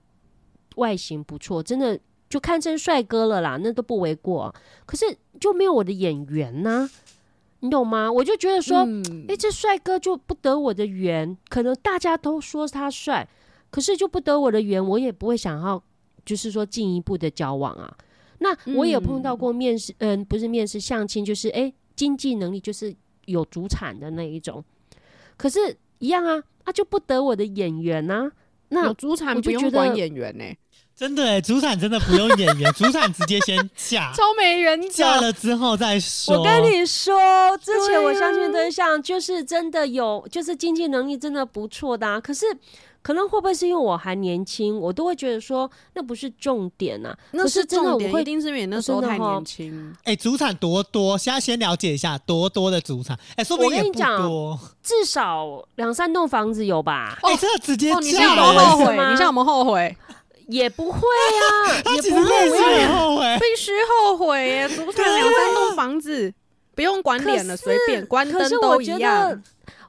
[0.75, 4.53] 外形不错，真的就堪称帅哥了啦，那都不为过。
[4.85, 5.05] 可是
[5.39, 6.89] 就没有我的眼缘呐、
[7.59, 8.11] 你懂吗？
[8.11, 13.27] 我就觉得说，嗯哎、这帅哥就不得我的缘，可能大家都说他帅，
[13.69, 15.81] 可是就不得我的缘，我也不会想要，
[16.25, 17.95] 就是说进一步的交往啊。
[18.43, 22.93] 那我也有碰到过面试，嗯、不是面试相亲，就是哎、经济能力就是
[23.25, 24.61] 有主产的那一种，
[25.37, 25.57] 可是
[25.99, 28.29] 一样啊，他、就不得我的眼缘呐、
[28.67, 30.43] 那有主产不我就觉得用管演员呢、
[30.93, 35.21] 真的哎，主产真的不用演员，主产直接先嫁， 超没人嫁。
[35.21, 36.37] 了之后再说。
[36.37, 37.15] 我跟你说，
[37.59, 42.19] 之前我相亲啊对象就是真的有，就是经济能力真的不错的、啊。
[42.19, 42.45] 可是
[43.03, 47.15] 可能会不会是因为我还年轻，我都会觉得说那不是重点啊。
[47.31, 49.95] 那是真的重点，我会一定是因为你那时候太年轻。
[50.05, 54.59] 哎，主产多多，现在先了解一下多多的主产，哎，说不我定也不跟你讲多。
[54.81, 57.19] 至少两三栋房子有吧？
[57.21, 58.93] 哎，真的直接哦，你现嫁在有没有后悔？
[58.93, 59.97] 你现在有没有后悔？
[60.47, 63.37] 也不会啊， 也不会心很后悔。
[63.39, 64.67] 必须后悔耶！
[64.67, 66.33] 主产两三栋房子，
[66.75, 69.41] 不用管脸了，随便关可灯都一样得。，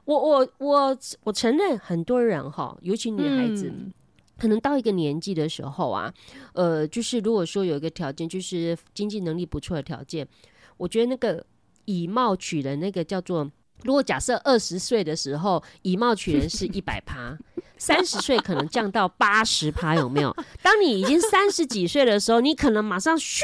[0.05, 3.67] 我我我我承认很多人哈，尤其女孩子。
[3.67, 3.91] 嗯
[4.37, 6.13] 可能到一个年纪的时候啊，
[6.51, 10.27] 呃，就是如果说有一个条件，就是经济能力不错的条件，
[10.75, 11.41] 我觉得那个
[11.85, 13.49] 以貌取人，那个叫做，
[13.83, 17.37] 如果假设二十岁的时候以貌取人是一百趴，
[17.77, 20.35] 三十岁可能降到八十趴，有没有？
[20.61, 23.39] 当你已经三十几岁的时候，你可能马上咻，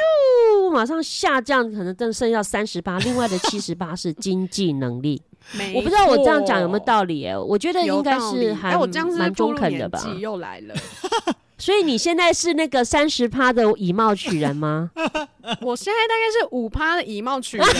[0.74, 5.22] 马上下降，可能正剩下三十八，另外的七十八是经济能力。
[5.54, 7.36] 没我不知道我这样讲有没有道理、欸？
[7.38, 10.00] 我觉得有应该是还哎我这样是蛮中肯的吧。
[10.04, 10.76] 年纪又来了。
[11.58, 14.90] 所以你现在是那个三十趴的以貌取人吗？
[15.62, 17.66] 我现在大概是五趴的以貌取人。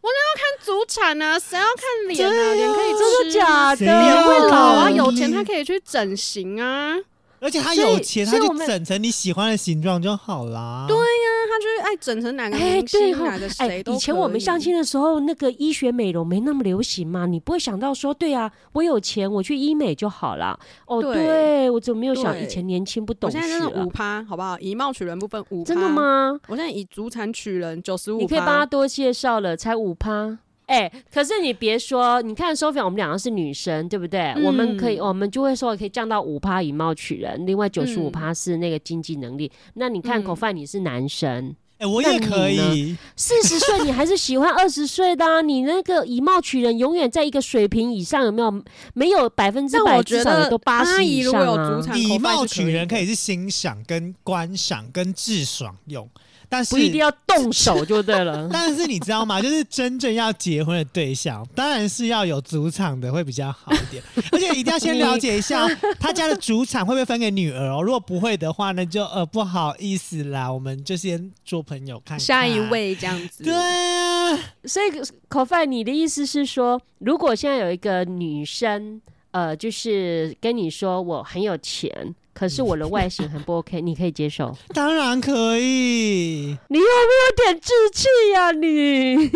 [0.00, 2.54] 我那要看祖产啊，谁要看脸啊？
[2.54, 3.76] 脸可以真的假的？
[3.76, 6.96] 谁脸会老啊，嗯有钱他可以去整形啊。
[7.40, 10.84] 而且他有钱，他就整成你喜欢的形状就好啦。
[10.88, 11.02] 对呀
[11.50, 20.58] 他就是爱整成哪个哎，明星、对哈哪个，哎谁，都以前我们相亲的时候，那个医学美容没那么流行嘛，你不会想到说，对啊，我有钱，我去医美就好了。
[20.86, 23.88] 哦，对对，我怎么没有想对以前年轻不懂事我现在真的啊五？
[23.88, 24.58] 趴，好不好？
[24.58, 25.88] 以貌取人部分五趴，真的？
[25.88, 26.38] 吗？
[26.48, 30.38] 我现在以主产取人九十五，你可以帮他多介绍了，才五趴。
[30.68, 34.20] 哎、可是你别说，你看 Sophia，我们两个是女生，对不对？
[34.36, 39.50] 嗯我们可以，我们就会说可以降到五趴以貌取人，另外九十五趴是那个经济能力。
[39.74, 42.96] 那你看嗯口饭，你是男生，哎、我也可以。
[43.16, 48.62] 四十岁你还是喜欢二十岁的、啊，你那个以貌取人永远在一个水平以上，有没有？
[48.92, 56.08] 没有百分之百，但我觉至少也得都八十以上啊以口饭貌取人可以是欣赏、跟观赏、跟智爽用，
[56.48, 58.48] 但是不一定要动手就对了。
[58.52, 59.40] 但是你知道吗？
[59.42, 65.66] 就是真正要结婚的对象，当然是要有主场的会比较好一点，而且一定要先了解一下
[65.98, 67.82] 他家的主场会不会分给女儿哦。
[67.82, 72.20] 如果不会的话，那就呃不好意思啦，我们就先做朋友看看。
[72.20, 73.44] 下一，位这样子。
[73.44, 74.90] 对啊，所以
[75.28, 84.56] 口饭，你的意思是说，如果现在有一个女生，呃，就是跟你说我很有钱，可是我的外形很不 OK，你可以接受？
[84.72, 89.28] 当然可以，你有没有点志气呀、你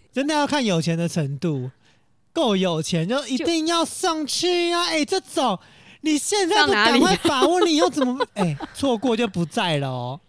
[0.12, 1.70] 真的要看有钱的程度，
[2.34, 4.84] 够有钱就一定要上去啊！
[4.92, 5.58] 哎、这种
[6.02, 10.20] 你现在不上哪里赶快把握，你又怎么 哎错过就不在了哦。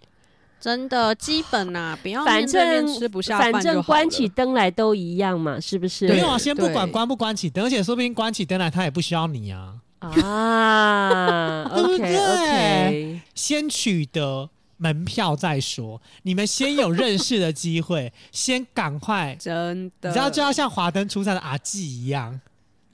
[0.61, 6.07] 真的基本呐、不要反正吃不下反正饭就好了关起灯来都一样嘛，是不是？
[6.07, 9.73] 没有啊，先不管对关不关起灯，而且说不定关起灯来他也不需要你啊。
[10.01, 13.21] 啊对不对？
[13.35, 22.41] 先取得门票再说，你们先有认识的机会，先赶快，真的，你知道就要像华灯初上的阿纪一样，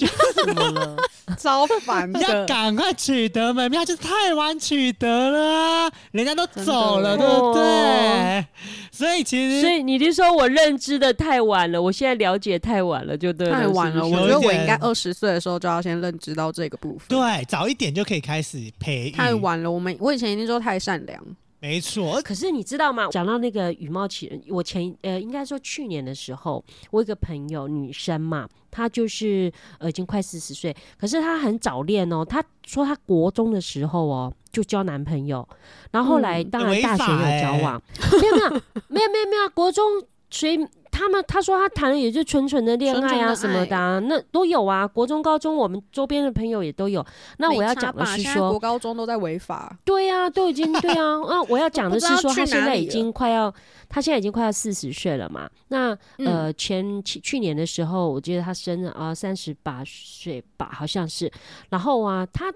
[0.05, 0.97] 怎么了？
[1.37, 2.45] 超烦你要的。
[2.45, 8.45] 赶快取得门票，就是太晚取得了啊，人家都走了，对不对哦？
[8.91, 17.07] 所以其实所以你就说我认知的太晚了，我现在了解太晚了，就对了，太晚了，是是我觉得我应该二十岁的时候就要先认知到这个部分。
[17.09, 21.21] 对早一点就可以开始培育，太，晚了，我们我以前一定说太善良，
[21.67, 23.09] 没错，可是你知道吗？
[23.11, 32.23] 讲到那个羽毛起人，我前呃应该说去年的时候，我有一个朋友女生嘛，她就是呃已经快四十岁，可是她很早恋哦。
[32.23, 35.45] 她说她国中的时候哦就交男朋友，
[35.91, 37.81] 然后后来嗯当然大学有交往，
[38.21, 38.49] 没有没有
[38.87, 40.57] 没有没有没有，国中谁
[40.97, 44.87] 他们他说他谈的也就纯纯的恋爱啊什么的、啊，那都有啊。
[44.87, 47.05] 国中、高中我们周边的朋友也都有。
[47.37, 51.21] 那我要讲的是说国，高中都在违法，对呀、都已经对啊。
[51.29, 53.53] 那 我要讲的是说，他现在已经快要，
[53.87, 55.47] 他现在已经快要四十岁了嘛。
[55.67, 61.31] 那嗯呃，前去去年的时候，我记得他生日啊三十八岁吧，好像是。
[61.69, 62.51] 然后啊，他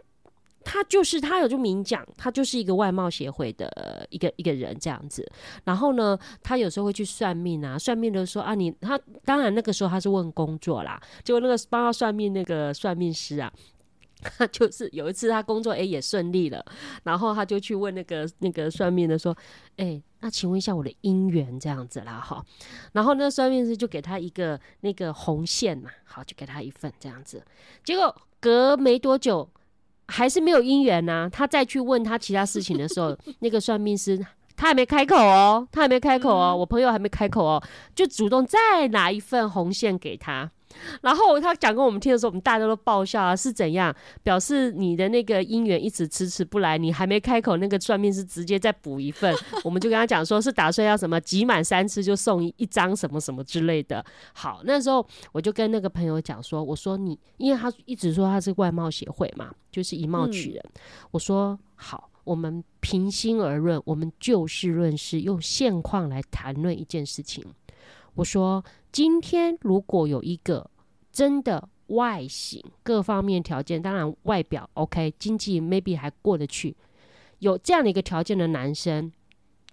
[0.63, 5.29] 他就是他有就明讲，他就是一个外貌协会的一个一个人这样子。
[5.63, 13.51] 然后呢，他有时候会去算命啊，算命的说啊，你他当然那个时候他是问工作啦，结果那个帮他算命那个算命师啊。
[14.23, 16.63] 他就是有一次他工作诶也顺利了，
[17.01, 19.35] 然后他就去问那个那个算命的说，
[19.77, 22.45] 哎、那请问一下我的姻缘这样子啦哈，
[22.91, 27.43] 然后那算命师就给他一个那个红线嘛，好就给他一份这样子，
[27.83, 29.49] 结果隔没多久
[30.11, 34.23] 还是没有姻缘呐、他再去问他其他事情的时候， 那个算命师。
[34.57, 37.63] 他还没开口哦，他还没开口哦，我朋友还没开口哦，
[37.95, 40.51] 就主动再拿一份红线给他。
[41.01, 43.95] 然后他讲给我们听的时候，我们大家都爆笑啊，是怎样？
[44.23, 54.03] 表示你的那个姻缘一直迟迟不来，你还没开口，那个算命是直接再补一份，我们就跟他讲说是打算要什么集满三次就送一一张什么什么之类的。
[54.33, 60.63] 好，那时候我就跟那个朋友讲说，我说你，因为他一直说他是外貌协会嘛，就是以貌取人，
[61.11, 62.07] 我说好。
[62.23, 67.43] 我们平心而论，我们就事论事，用现况来谈论一件事情。
[68.15, 70.69] 我说，今天如果有一个
[71.11, 76.75] 真的外形各方面条件，当然外表 OK，经济 maybe 还过得去，
[77.39, 79.11] 有这样的一个条件的男生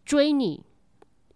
[0.04, 0.62] 追你，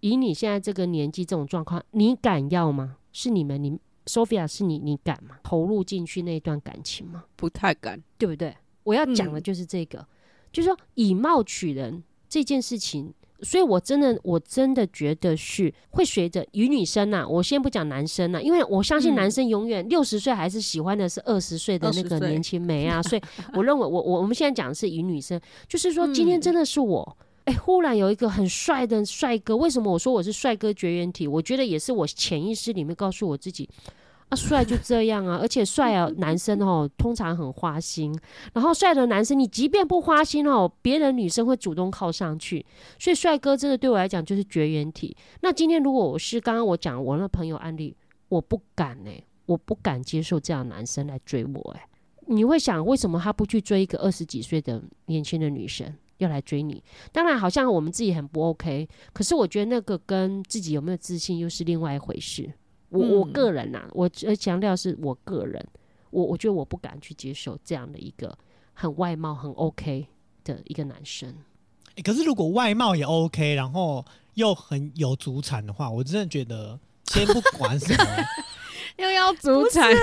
[0.00, 2.98] 以你现在这个年纪这种状况，你敢要吗？
[3.12, 5.38] 是你们，你 Sophia 是你，你敢吗？
[5.42, 7.24] 投入进去那段感情吗？
[7.36, 8.02] 不太敢。
[8.16, 8.56] 对不对？
[8.84, 10.06] 我要讲的嗯就是这个，
[10.52, 13.12] 就是说以貌取人这件事情。
[13.42, 23.22] 所以，我真的，我真的觉得是会随着与女生呐、我先不讲男生呐、因为我相信嗯男生永远六十岁还是喜欢的是二十岁的那个年轻美啊，所以
[23.54, 31.26] 我认为我我我们现在讲的是与女生，就是说今天嗯真的是我，哎、忽然有一个很帅的帅哥，为什么我说我是帅哥绝缘体？
[31.26, 33.68] 我觉得也是我潜意识里面告诉我自己，
[34.32, 38.18] 啊，帅就这样啊，而且帅啊，男生哦通常很花心，
[38.54, 42.64] 然后帅的男生你即便不花心哦，别人女生会主动靠上去，
[42.98, 45.14] 所以帅哥真的对我来讲就是绝缘体。
[45.42, 47.94] 那今天如果我是刚刚我讲我那朋友案例，
[48.30, 49.10] 我不敢呢、
[49.44, 51.86] 我不敢接受这样男生来追我哎、
[52.28, 55.94] 你会想为什么他不去追一个二十几岁的年轻的女生？
[56.16, 62.50] 要来追你，当然好像我们自己很不 OK，可是我觉得那个跟自己有没有自信又是另外一回事。
[62.92, 65.66] 我我嗯个人呐、我呃强调是我个人，
[66.10, 68.36] 我我觉得我不敢去接受这样的一个
[68.74, 70.06] 很外貌很 OK
[70.44, 71.34] 的一个男生。
[71.96, 78.04] 欸可是如果外貌也 OK，然后又很有祖产的话，我真的觉得先不管什么，
[78.96, 80.00] 又要祖产啊，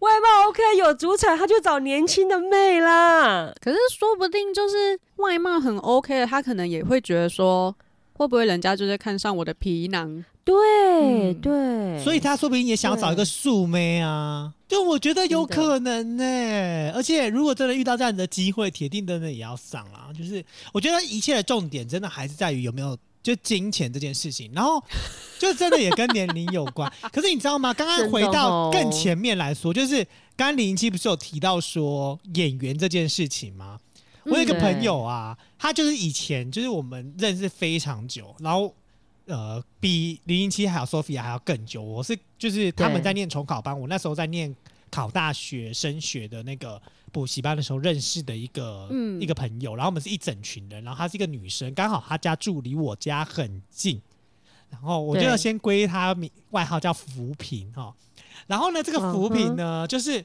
[0.00, 3.52] 外貌 OK 有主产，他就找年轻的妹啦。
[3.60, 7.74] 可是说不定就是外貌很 OK 的，他可能也会觉得说，
[8.14, 10.24] 会不会人家就是看上我的皮囊？
[10.44, 14.52] 对、嗯对，所以他说不定也想要找一个素妹啊。
[14.68, 20.08] 就我觉得有可能呢、而且如果真的遇到这样的机会，铁定真的也要上啦。
[20.16, 24.82] 就是我觉得一切的重点真的还是在于有没有就金钱这件事情，然后
[25.40, 26.92] 就真的也跟年龄有关。
[27.10, 27.72] 可是你知道吗？
[27.72, 30.04] 刚刚回到哦更前面来说，就是
[30.36, 33.78] 刚刚零零七不是有提到说演员这件事情吗？
[34.24, 38.74] 我有一个嗯朋友啊，他就是以前就是我们认识非常久，然后
[39.26, 41.82] 呃比零零七还有 Sophia 还要更久。
[41.82, 44.54] 我是就是他们在念重考班，我那时候在念
[44.90, 46.80] 考大学升学的那个
[47.12, 54.00] 补习班的时候认识的一个、嗯一个朋友，然后我们是一整群人，然后她是一个女生，刚好她家住离我家很近，
[54.70, 57.94] 然后我就要先归她名外号叫扶贫哈。
[58.46, 60.24] 然后呢，这个扶贫呢，就是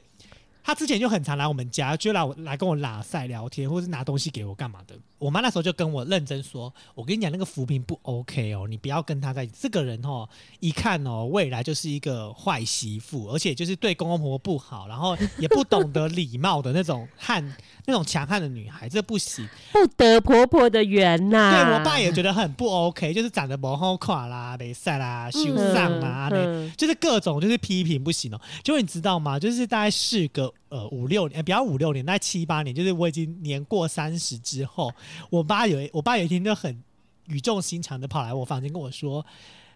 [0.62, 4.94] 他之前就很常来我们家，就来我来跟我拉塞聊天，或是拿东西给我干嘛的。
[5.18, 9.52] 我妈那时候就跟我认真说：“我跟你讲，那个扶贫不 OK 哦，你不要跟他在一起。
[9.60, 10.26] 这个人哦，
[10.60, 17.44] 一看哦，未来就是一个坏媳妇，而且就是对公公婆婆不好，然后也不懂得礼貌的那种汉、
[17.84, 19.46] 那种强悍的女孩，这不行。
[19.72, 26.30] 不得婆婆的缘呐、对我爸也觉得很不 OK，就是长得不好看啦、没晒啦、羞嗯上啦
[26.78, 28.40] 就是各种就是批评不行哦。
[28.64, 29.38] 结果你知道吗？
[29.38, 34.92] 就是大概事隔呃五六年，呃不要五六年，那七八年，就是我已经年过三十之后，
[35.30, 36.82] 我爸有一我爸有一天就很
[37.26, 39.24] 语重心长的跑来我房间跟我说。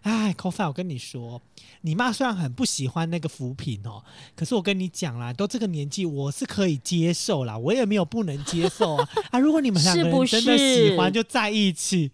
[0.05, 1.41] 哎 c o f 我跟你说，
[1.81, 4.03] 你妈虽然很不喜欢那个扶贫哦，
[4.35, 9.39] 可是我跟你讲啦，都这个年纪，我是可以接受啦，我也没有不能接受啊啊！
[9.39, 12.11] 如果你们两个人真的喜欢，就在一起。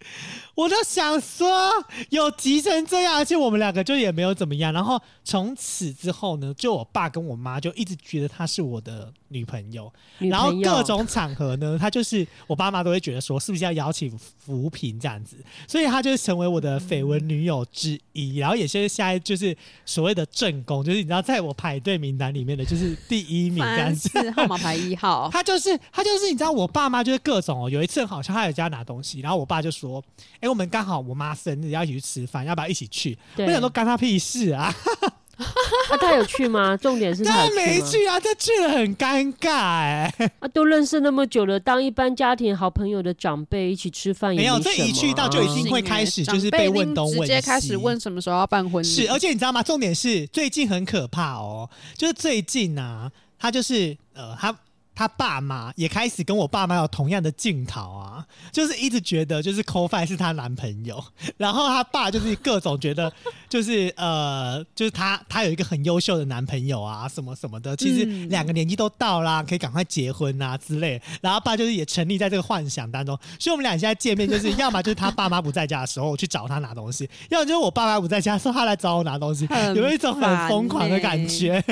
[0.53, 1.69] 我都想说，
[2.09, 4.71] 有急成这样，而且我们两个就也没有怎么样。
[4.71, 15.37] 然后从此之后呢，就我爸跟我妈就一直觉得她是我的女朋友，然后各种场合呢，她就是我爸妈都会觉得说，是不是要邀请扶贫这样子，
[15.67, 18.37] 所以她就成为我的绯闻女友之一。
[18.37, 19.55] 然后也是现在就是
[19.85, 24.09] 所谓的正宫，就是你知道，在我排队名单里面的就是第一名这样子。
[24.09, 27.69] 是号码牌一号， 他就是他就是你知道，我爸妈就是各种哦。
[27.69, 30.03] 有一次好像他有家拿东西，然后我爸就说
[30.41, 34.73] ：“哎、我们刚好我妈生日要一起去吃饭，要不要一起去？”对我想说干他屁事啊！
[35.41, 36.75] 啊，他有去吗？
[36.77, 49.61] 重点是他有没去啊，他去了很尴尬哎、啊，都认识那么久了，当一般家庭好朋友的长辈一起吃饭也没有什么啊这一去到就已经会开始就是被问东问西直接开始问什么时候要办婚礼，是，而且你知道吗？
[49.63, 54.55] 重点是最近很可怕哦，就是最近啊，他就是呃，他
[54.93, 61.03] 他爸妈也开始跟我爸妈有同样的镜头啊，就是一直觉得就是 c o f i 是她男朋友，
[61.37, 63.11] 然后他爸就是各种觉得
[63.49, 71.01] 就是呃，就是他他有一个很优秀的男朋友啊，什么什么的，其实嗯两个年纪都到啦，可以赶快结婚啊之类。
[71.21, 81.63] 然后爸就是也沉溺在这个幻想当中，所以我们俩现在见面就是要么就是他爸妈不在家的时候我去找他拿东西，要么就是我爸妈不在家的时候他来找我拿东西，有一种很烦疯狂的感欸觉。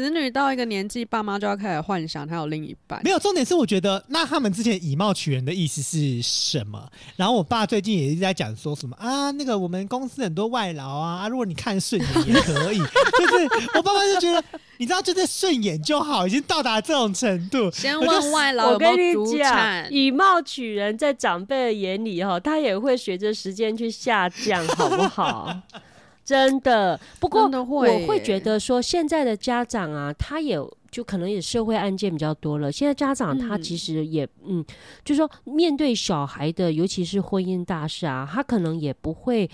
[0.00, 3.10] 子女到一个年纪，爸妈就要开始幻想他有另一半没。
[3.10, 6.90] 有，重点是我觉得那他们之前以貌取人的意思是什么？
[7.16, 12.78] 然后我爸最近也一直在讲说什么啊，那个我们公司很多外劳啊，啊如果你看顺眼也可以。
[13.18, 14.42] 就是我爸爸就觉得，
[14.78, 17.70] 你知道，就是顺眼就好，已经到达这种程度。
[17.70, 25.54] 先问外劳我跟有没有你讲，以貌取人，在长辈的眼里哈，他也会随着时间去下降，好不好？
[26.30, 30.56] 真的，不过我会觉得说，现在的家长啊，他也
[30.90, 32.70] 就可能也社会案件比较多了。
[32.70, 34.64] 现在家长他嗯其实也嗯，
[35.04, 39.50] 就说面对小孩的，尤其是婚姻大事啊，他可能也不会。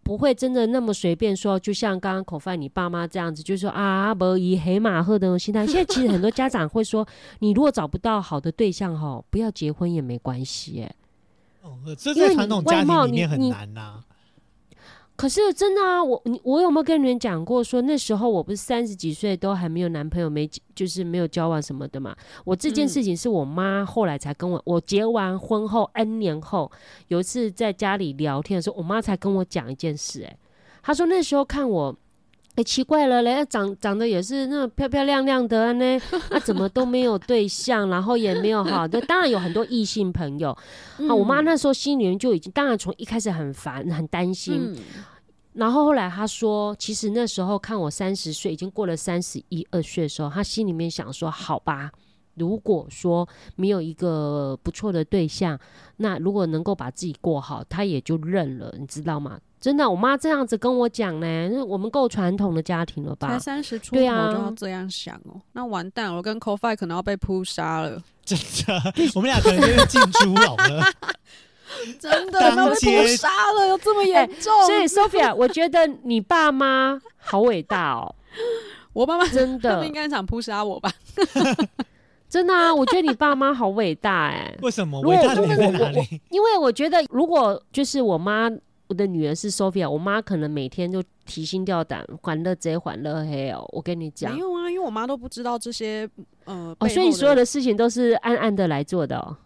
[0.00, 5.66] 不会真的那么随便说，就像刚刚口饭你爸妈这样子，就是说啊，不以黑马赫的那种心态。
[5.66, 7.06] 现在其实很多家长会说，
[7.40, 10.94] 你如果找不到好的对象哈，不要结婚也没关系哎。
[11.60, 14.02] 哦，这在传统家庭里面很难呐、
[15.18, 22.16] 可是真的啊，我你我有没有跟你们讲过说那时候我不是三十几岁都还没有男朋友，没就是没有交往什么的嘛？
[22.44, 26.70] 我这件嗯事情是我妈后来才跟我，我结完婚后 N 年后
[27.08, 30.38] 有一次在家里聊天的时候，我妈才跟我讲一件事、欸，
[30.82, 31.94] 她说那时候看我。
[32.58, 40.50] 哎、奇怪了嘞，长长得也是那种漂漂亮亮的呢， 啊，怎么都没有对象，然后也没有好的，当然有很多异性朋友，
[41.08, 44.76] 啊，我妈嗯那时候心里面就已经，当然从一开始很烦很担心，嗯
[45.52, 51.92] 然后后来他说，其实那时候看我三十岁，已经过了三十一二岁的时候，他心里面想说，好吧。
[52.34, 55.58] 如果说没有一个不错的对象，
[55.96, 59.38] 那如果能够把自己过好，他也就认了，你知道吗？
[59.60, 63.28] 真的，我妈这样子跟我讲呢，那我们够传统的家庭了吧？
[63.28, 68.82] 才三十出头对就啊要这样想哦，那完蛋，我跟 CoFi 可能要被扑杀了，真的，
[69.14, 70.84] 我们俩可能就是进猪笼了。
[72.00, 74.52] 真的当要被街扑杀了，有这么严重？
[74.64, 78.14] 所以 Sophia，我觉得你爸妈好伟大哦，
[78.94, 80.90] 我爸妈真他们的应该想扑杀我吧？
[82.26, 84.98] 真的啊，我觉得你爸妈好伟大哎、为什么？
[85.02, 86.20] 伟大的点在哪里？
[86.30, 88.50] 因为我觉得，如果就是我妈，
[88.88, 93.64] 我的女儿是 Sophia，我妈可能每天就提心吊胆，欢乐贼欢乐黑哦。
[93.72, 96.08] 我跟你讲没，有啊，因为我妈都不知道这些
[96.44, 99.36] 呃，哦，所以所有的事情都是暗暗的来做的哦。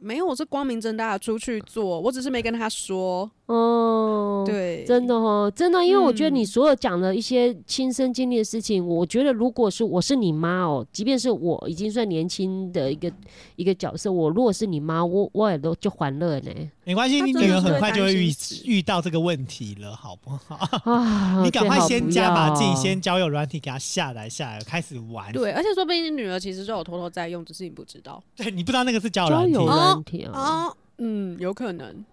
[0.00, 3.30] 没有，我是光明正大的出去做，我只是没跟她说。
[3.46, 13.12] 哦，，对，真的哦，真的，因为我觉得你嗯所有讲的一些亲身经历的事情，我觉得如果是我是你妈哦，即便是我已经算年轻的一个
[13.56, 16.50] 一个角色，我如果是你妈，我我也都就欢乐呢
[16.84, 18.32] 没关系，你女儿很快就会遇
[18.64, 20.56] 遇到这个问题了，好不好？
[20.90, 21.42] 啊！
[21.44, 25.30] 你赶快先加把自己先交友软体给她下来，下来开始玩。
[25.32, 30.74] 对，而且说不定你女儿其实就有偷偷在用，只是你不知道对，你不知道那个是交友交软体友哦软体哦，啊。
[30.98, 32.04] 嗯，有可能。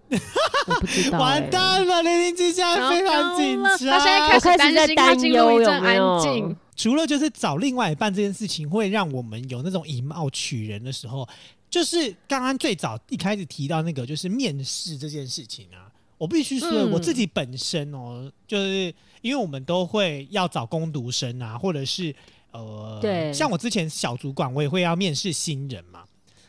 [0.67, 3.77] 我不知道、欸，完蛋了，零零七现在非常紧张。
[3.77, 6.55] 他现在开始担心进入一阵安静。
[6.75, 11.27] 除了就是找另外一半这件事情，会让我们有那种以貌取人的时候，
[11.69, 15.91] 就是刚刚最早一开始提到那个，就是面试这件事情啊。
[16.17, 22.15] 我必须说，嗯我自己本身哦，就是因为我们都会要找攻读生啊，或者是
[22.51, 26.03] 呃，对像我之前小主管，我也会要面试新人嘛。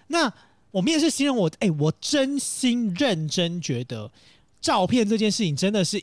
[0.09, 0.30] 那
[0.73, 4.11] 我面试新人，我哎、我真心认真觉得
[4.61, 6.03] 照片这件事情真的是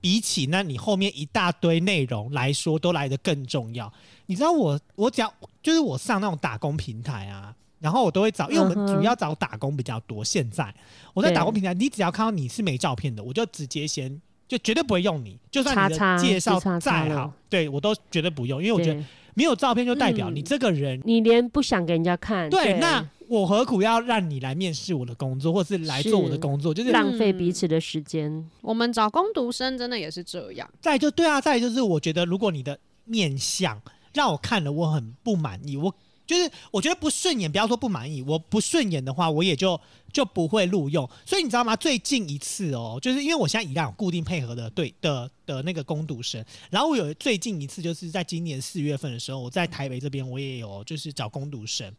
[0.00, 3.92] 比起那你后面一大堆内容来说，都来得更重要。
[4.26, 10.24] 你知道我我只要就是我上那种打工平台啊，然后我都会找，因为我们主要找打工比较多。
[10.24, 10.72] 现在
[11.14, 21.00] 我在打工平台，你只要看到你是没照片的，我就直接先就绝对不会用你，就算你的介绍再好，对我都绝对不用，因为我觉得对没有照片就代表嗯你这个人。
[21.04, 26.74] 你连不想给人家看，对，那我何苦要让你来面试我的工作，或是来做我的工作？
[26.74, 28.48] 就是浪费彼此的时间。
[28.60, 30.68] 我们找工读生真的也是这样。
[30.80, 33.80] 再就对啊，再就是我觉得，如果你的面相
[34.12, 35.94] 让我看了我很不满意，我
[36.26, 39.80] 就是我觉得不顺眼，不要说不满意，我不顺眼的话，我也就
[40.12, 41.08] 就不会录用。
[41.26, 41.74] 所以你知道吗？
[41.76, 51.92] 最近一次哦，就是因为我现在一样固定配合的对的的那个攻读生，然后我有最近一次就是在今年四月份的时候，我在台北这边我也有就是找攻读生。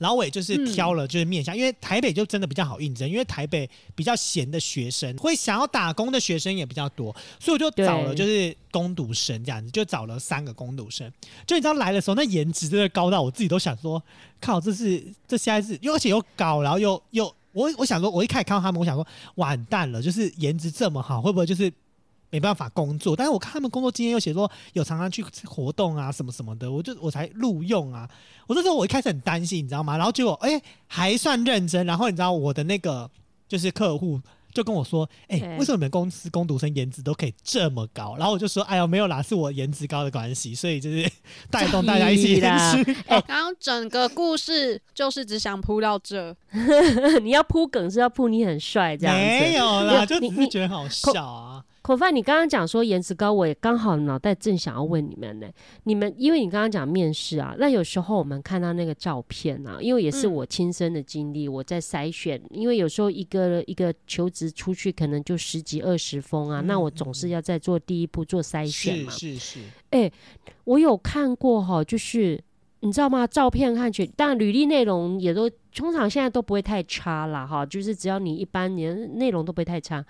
[0.00, 11.06] 然后我也就是挑了就是面向，因为台北就真的比较好应征，因为台北比较闲的学生，会想要打工的学生也比较多，所以我就找了就是攻读生这样子，就找了三个攻读生。
[11.46, 14.02] 就你知道来的时候，那颜值真的高到我自己都想说，
[14.40, 21.70] 靠，这是这现在是，又而且又高，然后又又我我想说，我一开始看到他们，我想说完蛋了，就是颜值这么好，会不会就是
[22.30, 23.14] 没办法工作？
[23.14, 28.08] 但是我看他们工作经验又写说有常常去活动啊什么什么的，我就我才录用啊。
[28.46, 29.96] 我那时候我一开始很担心，你知道吗？
[29.96, 33.10] 然后结果哎、还算认真，然后你知道我的那个
[33.48, 34.20] 就是客户。
[34.52, 38.16] 就跟我说，哎、对为什么你们公司工读生颜值都可以这么高？
[38.16, 41.08] 然后我就说，哎呀，没有啦，是我颜值高的关系，所以就是
[41.52, 46.34] 带动大家一起颜值刚刚整个故事就是只想铺到这，
[47.22, 49.22] 你要铺梗是要铺你很帅这样子。
[49.22, 51.64] 没有啦，就只是觉得好笑啊。
[51.82, 55.48] 口饭，你刚刚讲说颜值高，我也刚好脑袋正想要问你们呢。
[55.84, 69.38] 你们因为你刚刚讲面试啊，那有时候我们看到那个照片啊，因为也是嗯我亲身的经历，我在筛选，因为有时候一个一个求职出去可能就十几二十封啊，嗯那我总是要在做第一步做筛选嘛是是。
[69.38, 69.60] 是
[69.90, 70.12] 是，
[70.64, 72.38] 我有看过哈，就是
[72.80, 73.26] 你知道吗？
[73.26, 80.04] 照片看去，但，履历内容也都通常现在都不会太差啦，哈，就是只要你一般你的内容都不会太差。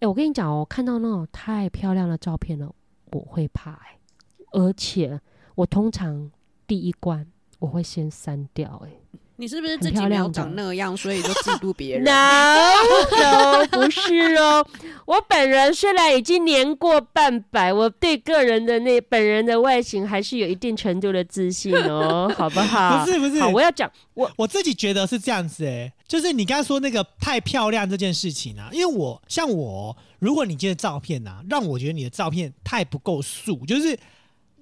[0.00, 2.72] 哎、我跟你讲哦，看到那种太漂亮的照片了，
[3.12, 3.98] 我会怕哎、
[4.52, 5.20] 而且
[5.56, 6.30] 我通常
[6.66, 7.26] 第一关
[7.58, 8.92] 我会先删掉哎、
[9.40, 12.04] 你是不是自己没有长那样，所以就嫉妒别人？
[12.12, 14.66] No，no，不是哦。
[15.06, 23.04] 我本人虽然已经年过半百，我对个人的那本人的外形还是有一定程度的自信哦，好不好？
[23.06, 33.96] 不是不是好，我要讲，我我自己觉得是这样子哎、就是你刚刚说那个太漂亮这件事情啊，因为我像我，如果你今天的照片啊，让我觉得你的照片太不够素，就是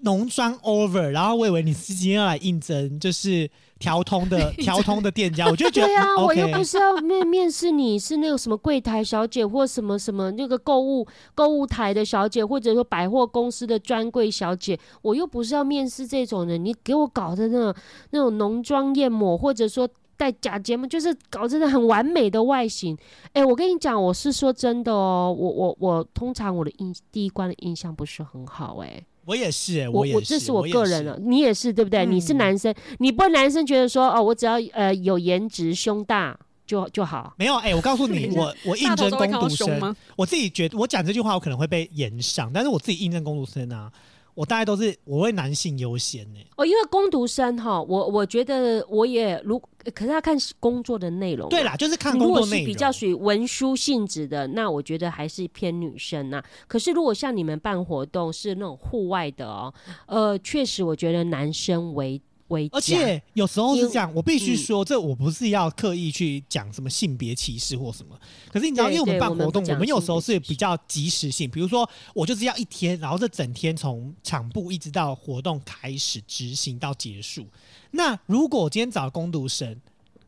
[0.06, 3.50] 浓妆 over，然后我以为你是今天要来应征就是
[3.80, 11.04] 调通的 调通的店家， 我就觉得对啊，嗯我又不是要面面试你是那个什么柜台小姐或什么什么那个购物
[11.34, 17.74] 购物台的小姐，或者说百货公司的专柜小姐，我又不是要面试这种人，你给我搞的那种
[18.10, 19.88] 那种浓妆艳抹，或者说。
[20.18, 22.96] 戴假睫毛就是搞真的很完美的外形，
[23.34, 32.06] 哎、我跟你讲，我是说真的哦，我我我通常我的印第一关的印象不是很好、哎，我也是、我，我也这是我个人了，你也是对不对？
[32.06, 37.34] 你是嗯男生，你不会男生觉得说哦，我只要呃有颜值、胸大就就好。
[37.36, 39.94] 没有哎、我告诉你， 我我 应征攻读生，吗？
[40.16, 43.90] 我自己觉得我讲这句话我可能会被延上，但是我自己应征攻读生啊，
[44.36, 49.58] 我大概都是我会男性优先呢、哦，因为攻读生哈，我我觉得我也如，
[49.94, 51.48] 可是要看工作的内容。
[51.48, 51.64] 对。
[51.64, 52.66] 啦，就是看你如果是工作内容。
[52.66, 59.72] 比较属于文书性质的，那我觉得还是偏女生呐、可是如果像你们办活动是那种户外的哦，
[60.06, 68.18] 呃，确实我觉得男生为为而且有时候是这样，我必须嗯说，这我不是要刻意去讲什么性别歧视或什么。
[68.52, 77.46] 可是你知道，因为我们办活动，我们有时候是比较及时性，比如说我就是要一天，然后这整天从场部一直到活动开始执行到结束。
[77.90, 79.80] 那如果我今天找攻读生，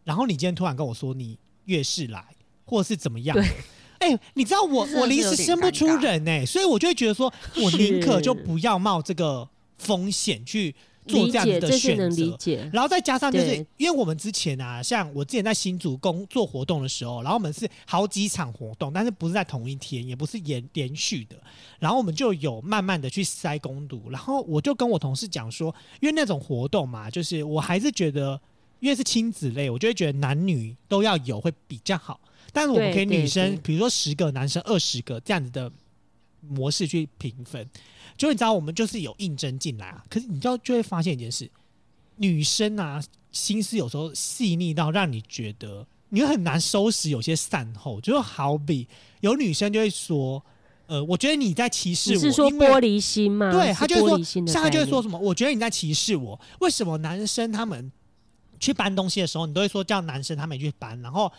[0.04, 2.24] 然后你今天突然跟我说你月事来，
[2.64, 3.44] 或是怎么样的？
[3.98, 10.74] 哎、你知道我 我临时生不出人哎、所以我就会觉得说，我宁可就不要冒这个风险去
[11.08, 12.22] 做，这样子的选择。
[12.22, 12.70] 理解。
[12.72, 21.36] 然后再加上就是因为我们之前啊，像我之前在新竹工做活动的时候，然后我们是好几场活动，但是不是在同一天，也不是延连续的，
[21.78, 28.40] 然后我们就有慢慢的去塞攻读，然后我就跟我同事讲说，因为那种活动嘛，就是我还是觉得，
[28.80, 32.20] 因为是亲子类，我就会觉得男女都要有会比较好，
[32.52, 35.70] 但是我们对可以女生，比如说十个男生二十个这样子的
[36.40, 37.68] 模式去评分，
[38.16, 41.50] 就你知道我们就是有应征进来啊，可是你知道就会发现一件事，
[42.16, 48.88] 女生啊心思有时候细腻到让你觉得你会很难收拾有些善后，就好比
[49.20, 50.42] 有女生就会说，
[50.86, 53.52] 呃，我觉得你在歧视我，是说玻璃心吗？
[53.52, 55.18] 对，是他就会说，玻璃心的像他就会说什么？
[55.18, 56.40] 我觉得你在歧视我。
[56.60, 57.92] 为什么男生他们
[58.58, 61.30] 去搬东西的时候，你都会说叫男生他们去搬，然后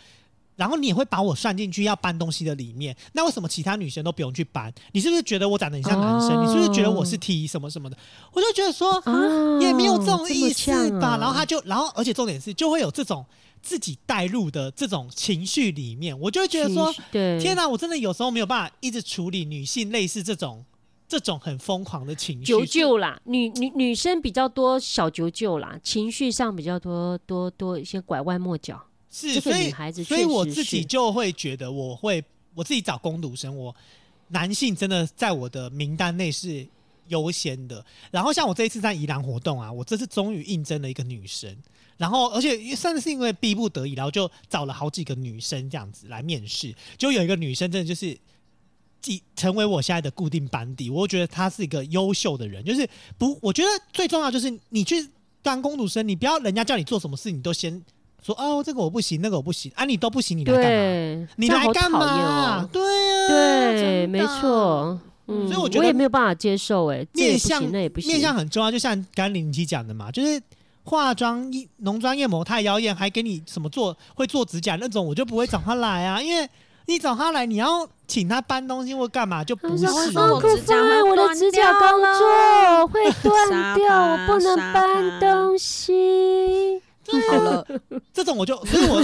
[0.60, 2.94] 然后你也会把我算进去要搬东西的里面？
[3.14, 4.70] 那为什么其他女生都不用去搬？
[4.92, 6.36] 你是不是觉得我长得很像男生？
[6.36, 7.96] 哦你是不是觉得我是 T 什么什么的？
[8.34, 11.12] 我就觉得说啊，也没有这种意思吧。
[11.12, 13.24] 啊然后他就，然后而且重点是就会有这种
[13.62, 20.62] 自己带入的这种情绪里面，我就会觉得说天哪，我真的有时候没有办法一直处理女性类似这种
[21.08, 22.44] 这种很疯狂的情绪。
[22.44, 28.78] 九九啦，女女女生比较多小九九啦，情绪上比较多多多一些拐弯抹角。
[29.10, 32.22] 是，所以女孩子所以我自己就会觉得，我会
[32.54, 33.74] 我自己找攻读生，我
[34.28, 36.66] 男性真的在我的名单内是
[37.08, 37.84] 优先的。
[38.10, 41.54] 然后像我这一次在宜兰活动啊，我这次终于应征了一个女生，
[41.96, 48.16] 然后而且算是因为逼不得已，然后就找了好几个女生这样子来面试，就有一个女生真的就是。
[49.02, 52.86] 既成为我现在的固定班底，我觉得她是一个优秀的人，就是
[53.16, 55.08] 不，我觉得最重要就是你去
[55.40, 57.82] 当工读生，你不要人家叫你做什么事，你都先
[58.22, 60.68] 说哦，这个我不行，那个我不行啊，你都不行，你来干嘛？
[60.68, 62.62] 对，你这样好来干讨厌嘛？
[62.62, 62.68] 哦。
[62.72, 64.98] 对啊，对，没错。
[65.26, 68.10] 嗯，所以我觉得也没有办法接受，哎，面相，那也不行。
[68.10, 70.40] 面相很重要，就像刚刚林奇讲的嘛，就是
[70.82, 76.48] 化妆、一浓妆艳抹太妖艳，还给你什么做会做指甲那种，我就不会找他来啊，因为
[76.86, 79.92] 你找他来，你要请他搬东西或干嘛，就不是好
[80.40, 86.69] 可我指甲怕，我的指甲刚了做会断掉，我不能搬东西。
[87.30, 87.66] 好了，
[88.12, 89.02] 这种我就，所以我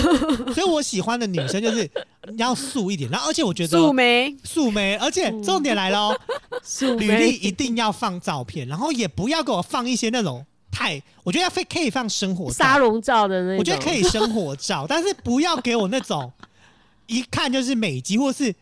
[0.52, 1.88] 所以我喜欢的女生就是
[2.30, 6.20] 你要素一点，然后而且我觉得素眉素眉，而且重点来了哦，
[6.62, 16.30] 素履历一定要放照片，然后也不要给我放一些那种太，我觉得要非可以放生活，沙龙照的那种，我觉得可以生活照，但是不要给我那种
[17.06, 18.54] 一看就是美肌，或是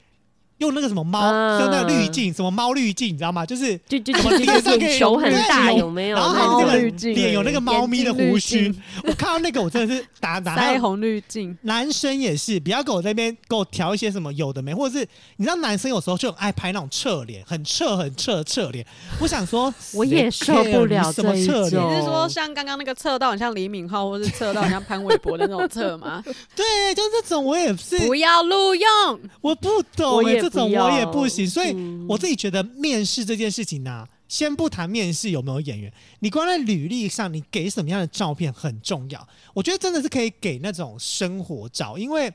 [0.59, 3.45] 用那个什么猫，嗯就那个滤镜，什么猫滤镜，你知道吗？
[3.45, 6.17] 就是就就 就脸上可以球很大，有有没有？
[6.17, 8.73] 然后那猫还有那个脸有那个猫咪的胡须，
[9.05, 10.57] 我看到那个我真的是打打。
[10.57, 18.87] 腮红滤镜，男生也是，不要给我在那边给我调一些什么有的没，或者是你知道男生有时候就很爱拍那种侧脸，很侧很侧的侧脸。
[19.21, 21.93] 我想说， 我也谁受不了你什么侧脸种？
[21.93, 26.23] 你是说像刚刚那个侧到很像李敏镐，或是侧到很像潘玮柏的那种侧吗？
[26.55, 39.29] 对，就这种我也是，不要录用，我不懂、欸，我也这种我也不行，所以嗯我自己觉得面试这件事情呢、啊先不谈面试有没有演员，你光在履历上你给什么样的照片很重要。
[39.53, 42.33] 我觉得真的是可以给那种生活照，因为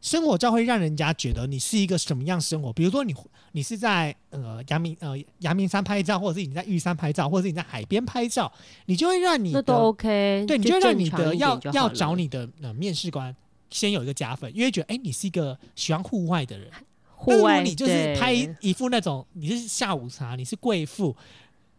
[0.00, 2.72] 生活照会让人家觉得你是一个什么样生活。
[2.72, 3.14] 比如说你
[3.52, 8.52] 你是在呃阳明呃阳明山拍照，或者是你在玉山拍照，或者是你在海边拍照，
[8.86, 13.34] 你就会让你的那都 OK，对，你就会让你的的要要找你的呃面试官
[13.70, 16.68] 先有一个加分，因为觉得哎、你是一个喜欢户外的人。
[17.22, 21.14] 户外，你就是拍一一副那种你是下午茶，你是贵妇，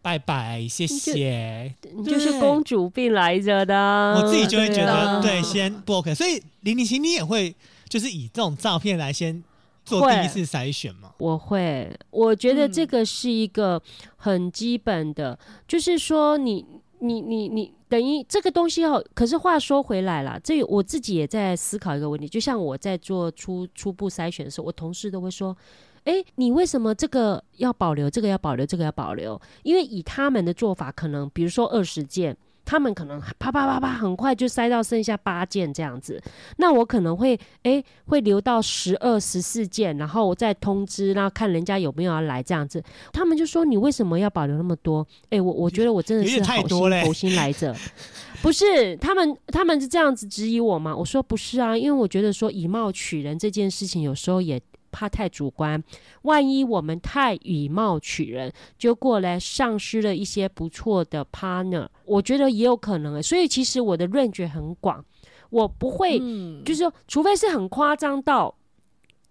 [0.00, 1.74] 拜拜，谢谢。
[1.94, 3.74] 你就是公主病来着的，
[4.14, 6.14] 我自己就会觉对得啊对，先不 OK。
[6.14, 7.54] 所以零零七你也会
[7.88, 9.44] 就是以这种照片来先
[9.84, 11.12] 做第一次筛选吗？
[11.18, 13.80] 我会，我觉得这嗯个是一个
[14.16, 15.38] 很基本的，
[15.68, 16.64] 就是说你
[17.00, 19.00] 你你你等于这个东西哦。
[19.14, 25.56] 可是话说回来了，这我自己也在思考一个问题，就像我在做初初步筛选的时候，我同事都会说。
[26.04, 29.40] 哎，你为什么这个要保留，这个要保留，这个要保留？
[29.62, 36.20] 因为以他们的做法，可能比如说二十件，他们可能啪啪啪啪很快就塞到剩下八件这样子。
[36.56, 42.82] 那我可能会诶会留到十二、十四件，然后我再通知，然后看人家有没有要来这样子。
[43.12, 45.06] 他们就说你为什么要保留那么多？
[45.30, 47.74] 诶，我我觉得我真的是好心太多嘞佛心来着。
[48.42, 50.94] 不是他们，他们是这样子质疑我吗？
[50.94, 54.60] 我说不是啊，因为我觉得说以貌取人这件事情，有时候也
[54.94, 55.82] 怕太主观。
[56.22, 63.22] 万一我们太以貌取人，就过来丧失了一些不错的 partner，我觉得也有可能、欸。
[63.22, 65.04] 所以其实我的 range 很广，
[65.50, 68.54] 我不会，嗯，就是说，除非是很夸张到。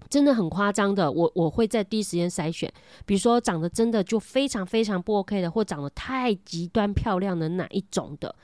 [0.10, 2.72] 真的很夸张的，我我会在第一时间筛选，
[3.04, 8.36] 比如说长得真的就非常非常不 OK 的，或长得太极端漂亮的哪一种的，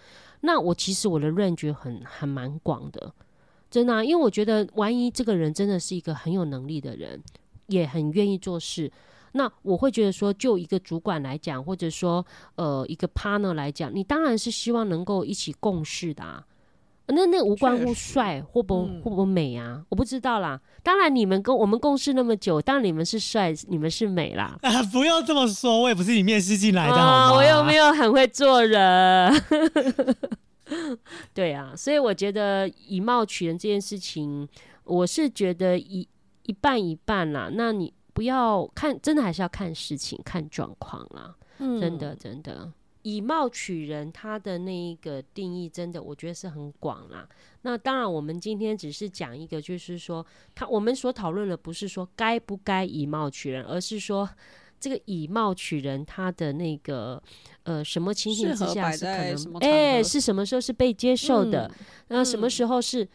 [0.41, 3.13] 那我其实我的 range 很还蛮广的，
[3.69, 7.21] 真的啊、因为我觉得万一这个人真的是一个很有能力的人，
[7.67, 8.91] 也很愿意做事，
[9.33, 16.43] 那我会觉得说，就一个主管来讲，或者说呃一个 partner 来讲，你当然是希望能够一起共事的啊。
[17.11, 20.61] 那那无关乎帅或不嗯或不美啊，我不知道啦。
[20.83, 24.57] 当然，你们跟我们共事那么久，当然你们是帅，你们是美啦。
[24.61, 27.35] 啊，不要这么说，我也不是你面试进来的，啊，好吗？
[27.35, 29.33] 我又没有很会做人。
[31.33, 34.47] 对啊，所以我觉得以貌取人这件事情，
[34.83, 36.07] 我是觉得一
[36.43, 37.49] 一半一半啦。
[37.53, 41.35] 那你不要看，真的还是要看事情、看状况啦。
[41.59, 47.27] 嗯真的真的，以貌取人，它的那一个定义，真的我觉得是很广啦。
[47.63, 54.29] 那当然，我们今天只是讲一个，就是说，他我们所讨论的不是说该不该以貌取人，而是说
[54.79, 57.21] 这个以貌取人，他的那个
[57.69, 61.69] 呃什么情形之下是可能哎、是什么时候是被接受的？
[61.79, 63.07] 嗯那什么时候是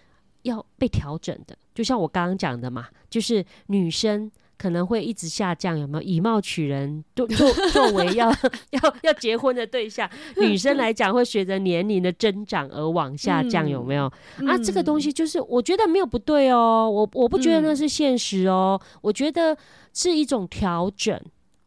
[0.42, 1.56] 要被调整的？
[1.74, 6.02] 就像我刚刚讲的嘛，就是女生可能会一直下降，有没有？
[6.02, 8.30] 以貌取人，作作作为要
[8.70, 14.04] 要要结婚的对象， 女生来讲会随着年龄的增长而往下降，嗯有没有？
[14.46, 19.56] 啊，这个东西西就是我觉得没有不对哦，我我不觉得那嗯是现实哦，我觉得
[19.92, 21.20] 是一种调整。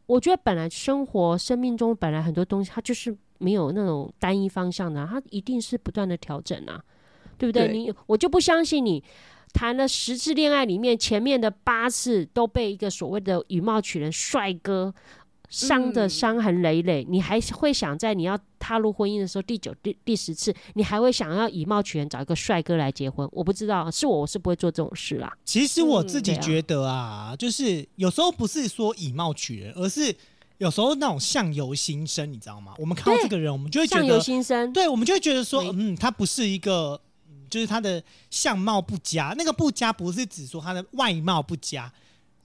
[0.08, 6.82] 我觉得本来生活生命中本来很多东西，它就是没有那种单一方向的啊、它一定是不断的调整啊，
[7.36, 7.68] 对不对？
[7.68, 9.04] 对你我就不相信你
[9.52, 14.94] 谈了十次恋爱里面，前面的八次都被一个所谓的以貌取人帅哥
[15.48, 23.28] 伤的嗯伤痕累累，你还会想在你要踏入婚姻的时候，第九、第第十次，你还会想要以貌取人，找一个帅哥来结婚？
[23.32, 25.32] 我不知道，是我，我是不会做这种事啦。
[25.44, 30.14] 其实我自己觉得啊，就是有时候不是说以貌取人，而是
[30.58, 32.74] 有时候那种相由心生，你知道吗？
[32.78, 39.34] 我们看到对这个人，我们就会觉相由，心生，对，我们就会觉得说，嗯，他不是一个，嗯就是他的相貌不佳。
[39.38, 41.90] 那个不佳不是指说他的外貌不佳，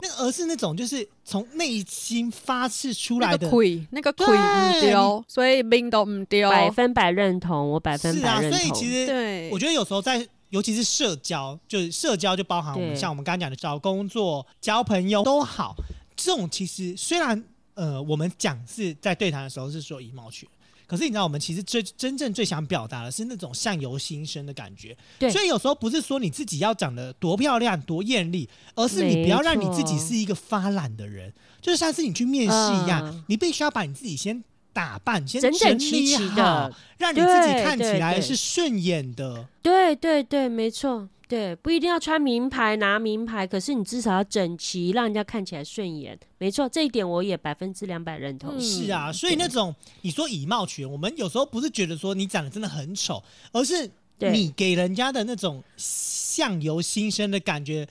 [0.03, 3.49] 那个而是那种就是从内心发射出来的那个。
[3.49, 6.49] 亏，那个亏对唔丢，所以命都唔丢。
[6.49, 8.59] 百分百认同，我百分百认同。
[8.59, 15.73] 所以其实对，我觉得有时候在，尤其是社交，就是社交就包含我们像我们刚刚讲的找工作、交朋友都好。
[16.17, 17.41] 这种其实虽然
[17.75, 20.53] 呃，我们讲是在对谈的时候是说以貌取人，
[20.93, 24.95] 可是你知道，我们其实最真正最想表达的是那种相由心生的感觉。
[25.17, 31.33] 对所以有时候不是说你自己要长得多漂亮、多艳丽，而是你不要让你自己是一个发懒的人。
[31.59, 36.35] 就是像是你去面试一样，嗯你必须要把你自己先打扮，先整整齐理齐好
[36.69, 39.47] 的，让你自己看起来是顺眼的。
[39.61, 46.19] 对对对，没错，对，不一定要穿名牌拿名牌，可是你至少要整齐，让人家看起来顺眼。
[46.37, 48.55] 没错，这一点我也百分之两百认同。
[48.55, 57.87] 嗯是啊，所以那种你说以貌取人，我们有时候不是觉得说你长得真的很丑，而是你给人家的那种相由心生的感觉，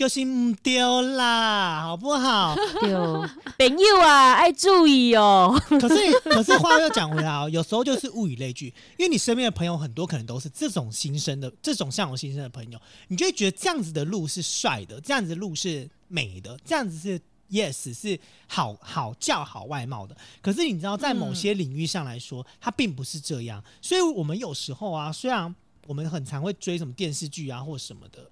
[0.00, 2.54] 就是唔丢啦，好不好？
[2.80, 3.28] 对哦，
[3.58, 5.54] 朋友啊，爱注意哦。
[5.78, 17.20] 可是，可是话又讲回来哦，有时候就是物以类聚，因为你身边的朋友很多可能都是这种新生的，这种向往新生的朋友，你就会觉得这样子的路是帅的，这样子的路是美的，这样子是
[17.50, 20.16] yes 是好好叫好外貌的。
[20.40, 23.62] 可是你知道，在某些领域上来说，它并不是这样。
[23.82, 25.54] 所以我们有时候啊，虽然
[25.86, 28.30] 我们很常会追什么电视剧啊或什么的。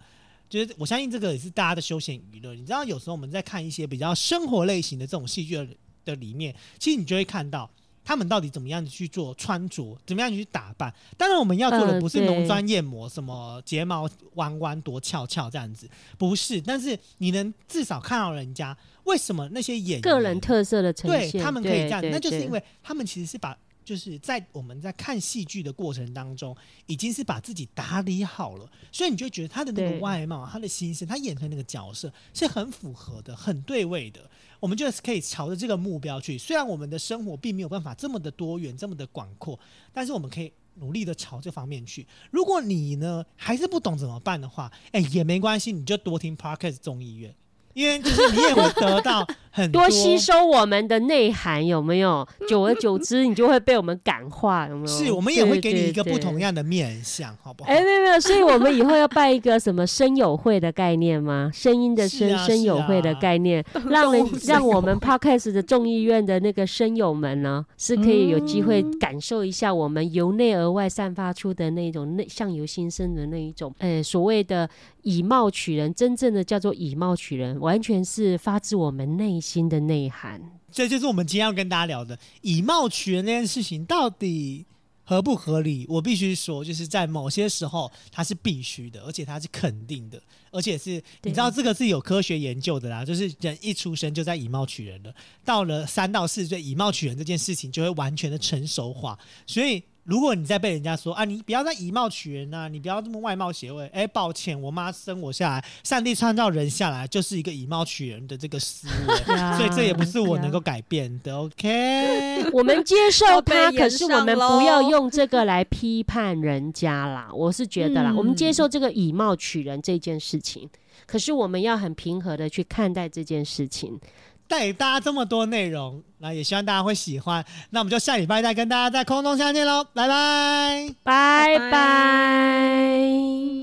[0.49, 2.55] 就是我相信这个也是大家的休闲娱乐。
[2.55, 5.69] 你知道，有时候我们在看一些比较生活类型的这种戏剧的
[6.05, 7.71] 的里面，其实你就会看到
[8.05, 10.93] 他们到底怎么样去做穿着，怎么样去打扮。
[11.17, 16.61] 当然，我们要做的不是浓妆艳抹，什么睫毛弯弯多翘翘这样子，不是。
[16.61, 22.51] 但是你能至少看到人家为什么那些演员个人特色的呈对现，他们可以这样，那就是因。
[22.51, 23.57] 为他们其实是把。
[23.89, 34.31] 就是在我们在看戏剧的过程当中，已经是把自己打理好了，所以你就觉得他的那个外貌、他的心声、他演的那个角色是很符合的、很对位的。
[34.61, 36.37] 我们就是可以朝着这个目标去。
[36.37, 39.59] 虽然我们的生活并没有办法这么的多元、这么的广阔，
[39.91, 42.07] 但是我们可以努力的朝这方面去。
[42.31, 47.35] 如果你呢还是不懂怎么办的话，哎、也没关系，你就多听 Parkes 众议院，
[47.79, 52.27] 因为就是你也会得到很多吸收我们的内涵，有没有？
[52.49, 54.87] 久而久之，你就会被我们感化，有没有？
[54.87, 56.39] 是我们也会给你一个不同。
[56.39, 57.71] 样的面相，好不好？
[57.71, 61.51] 哎，没有没有，所以我们以后要办一个什么声友会的概念吗？
[61.53, 74.69] 声音的声声友会的概念， 让人让我们友 podcast 的众议院的那个声友们呢，是可以有机会嗯感受一下我们由内而外散发出的那种内相由心生的那一种，呃，所谓的
[75.09, 80.39] 以貌取人，真正的叫做以貌取人，完全是发自我们内心的内涵。
[80.71, 84.67] 这就是我们今天要跟大家聊的以貌取人这件事情到底
[85.05, 85.87] 合不合理？
[85.89, 93.03] 我必须说，就是在某些时候它是必须的，而且它是肯定的，而且是你知道这个是有科学研究的啦。
[93.03, 99.19] 就是人一出生就在以貌取人了，到了三到四岁，以貌取人这件事情就会完全的成熟化。
[99.47, 109.17] 所以，如果你再被人家说啊，你不要再以貌取人啊，你不要这么外貌协会，哎，抱歉，我妈生我下来，上帝创造人下来就是一个以貌取人的这个思维。
[109.59, 112.49] 所以这也不是我能够改变的，OK？
[112.57, 117.29] 我们接受都 被它，延可是我们不要用这个来批判人家啦。
[117.35, 120.67] 我是觉得啦，嗯我们接受这个以貌取人这件事情，
[121.05, 124.01] 可是我们要很平和的去看待这件事情。
[124.49, 127.45] 带给大家这么多内容，那也希望大家会喜欢。
[127.71, 130.95] 那我们就下礼拜再跟大家在空中相见喽，拜拜。
[131.05, 133.58] 拜拜拜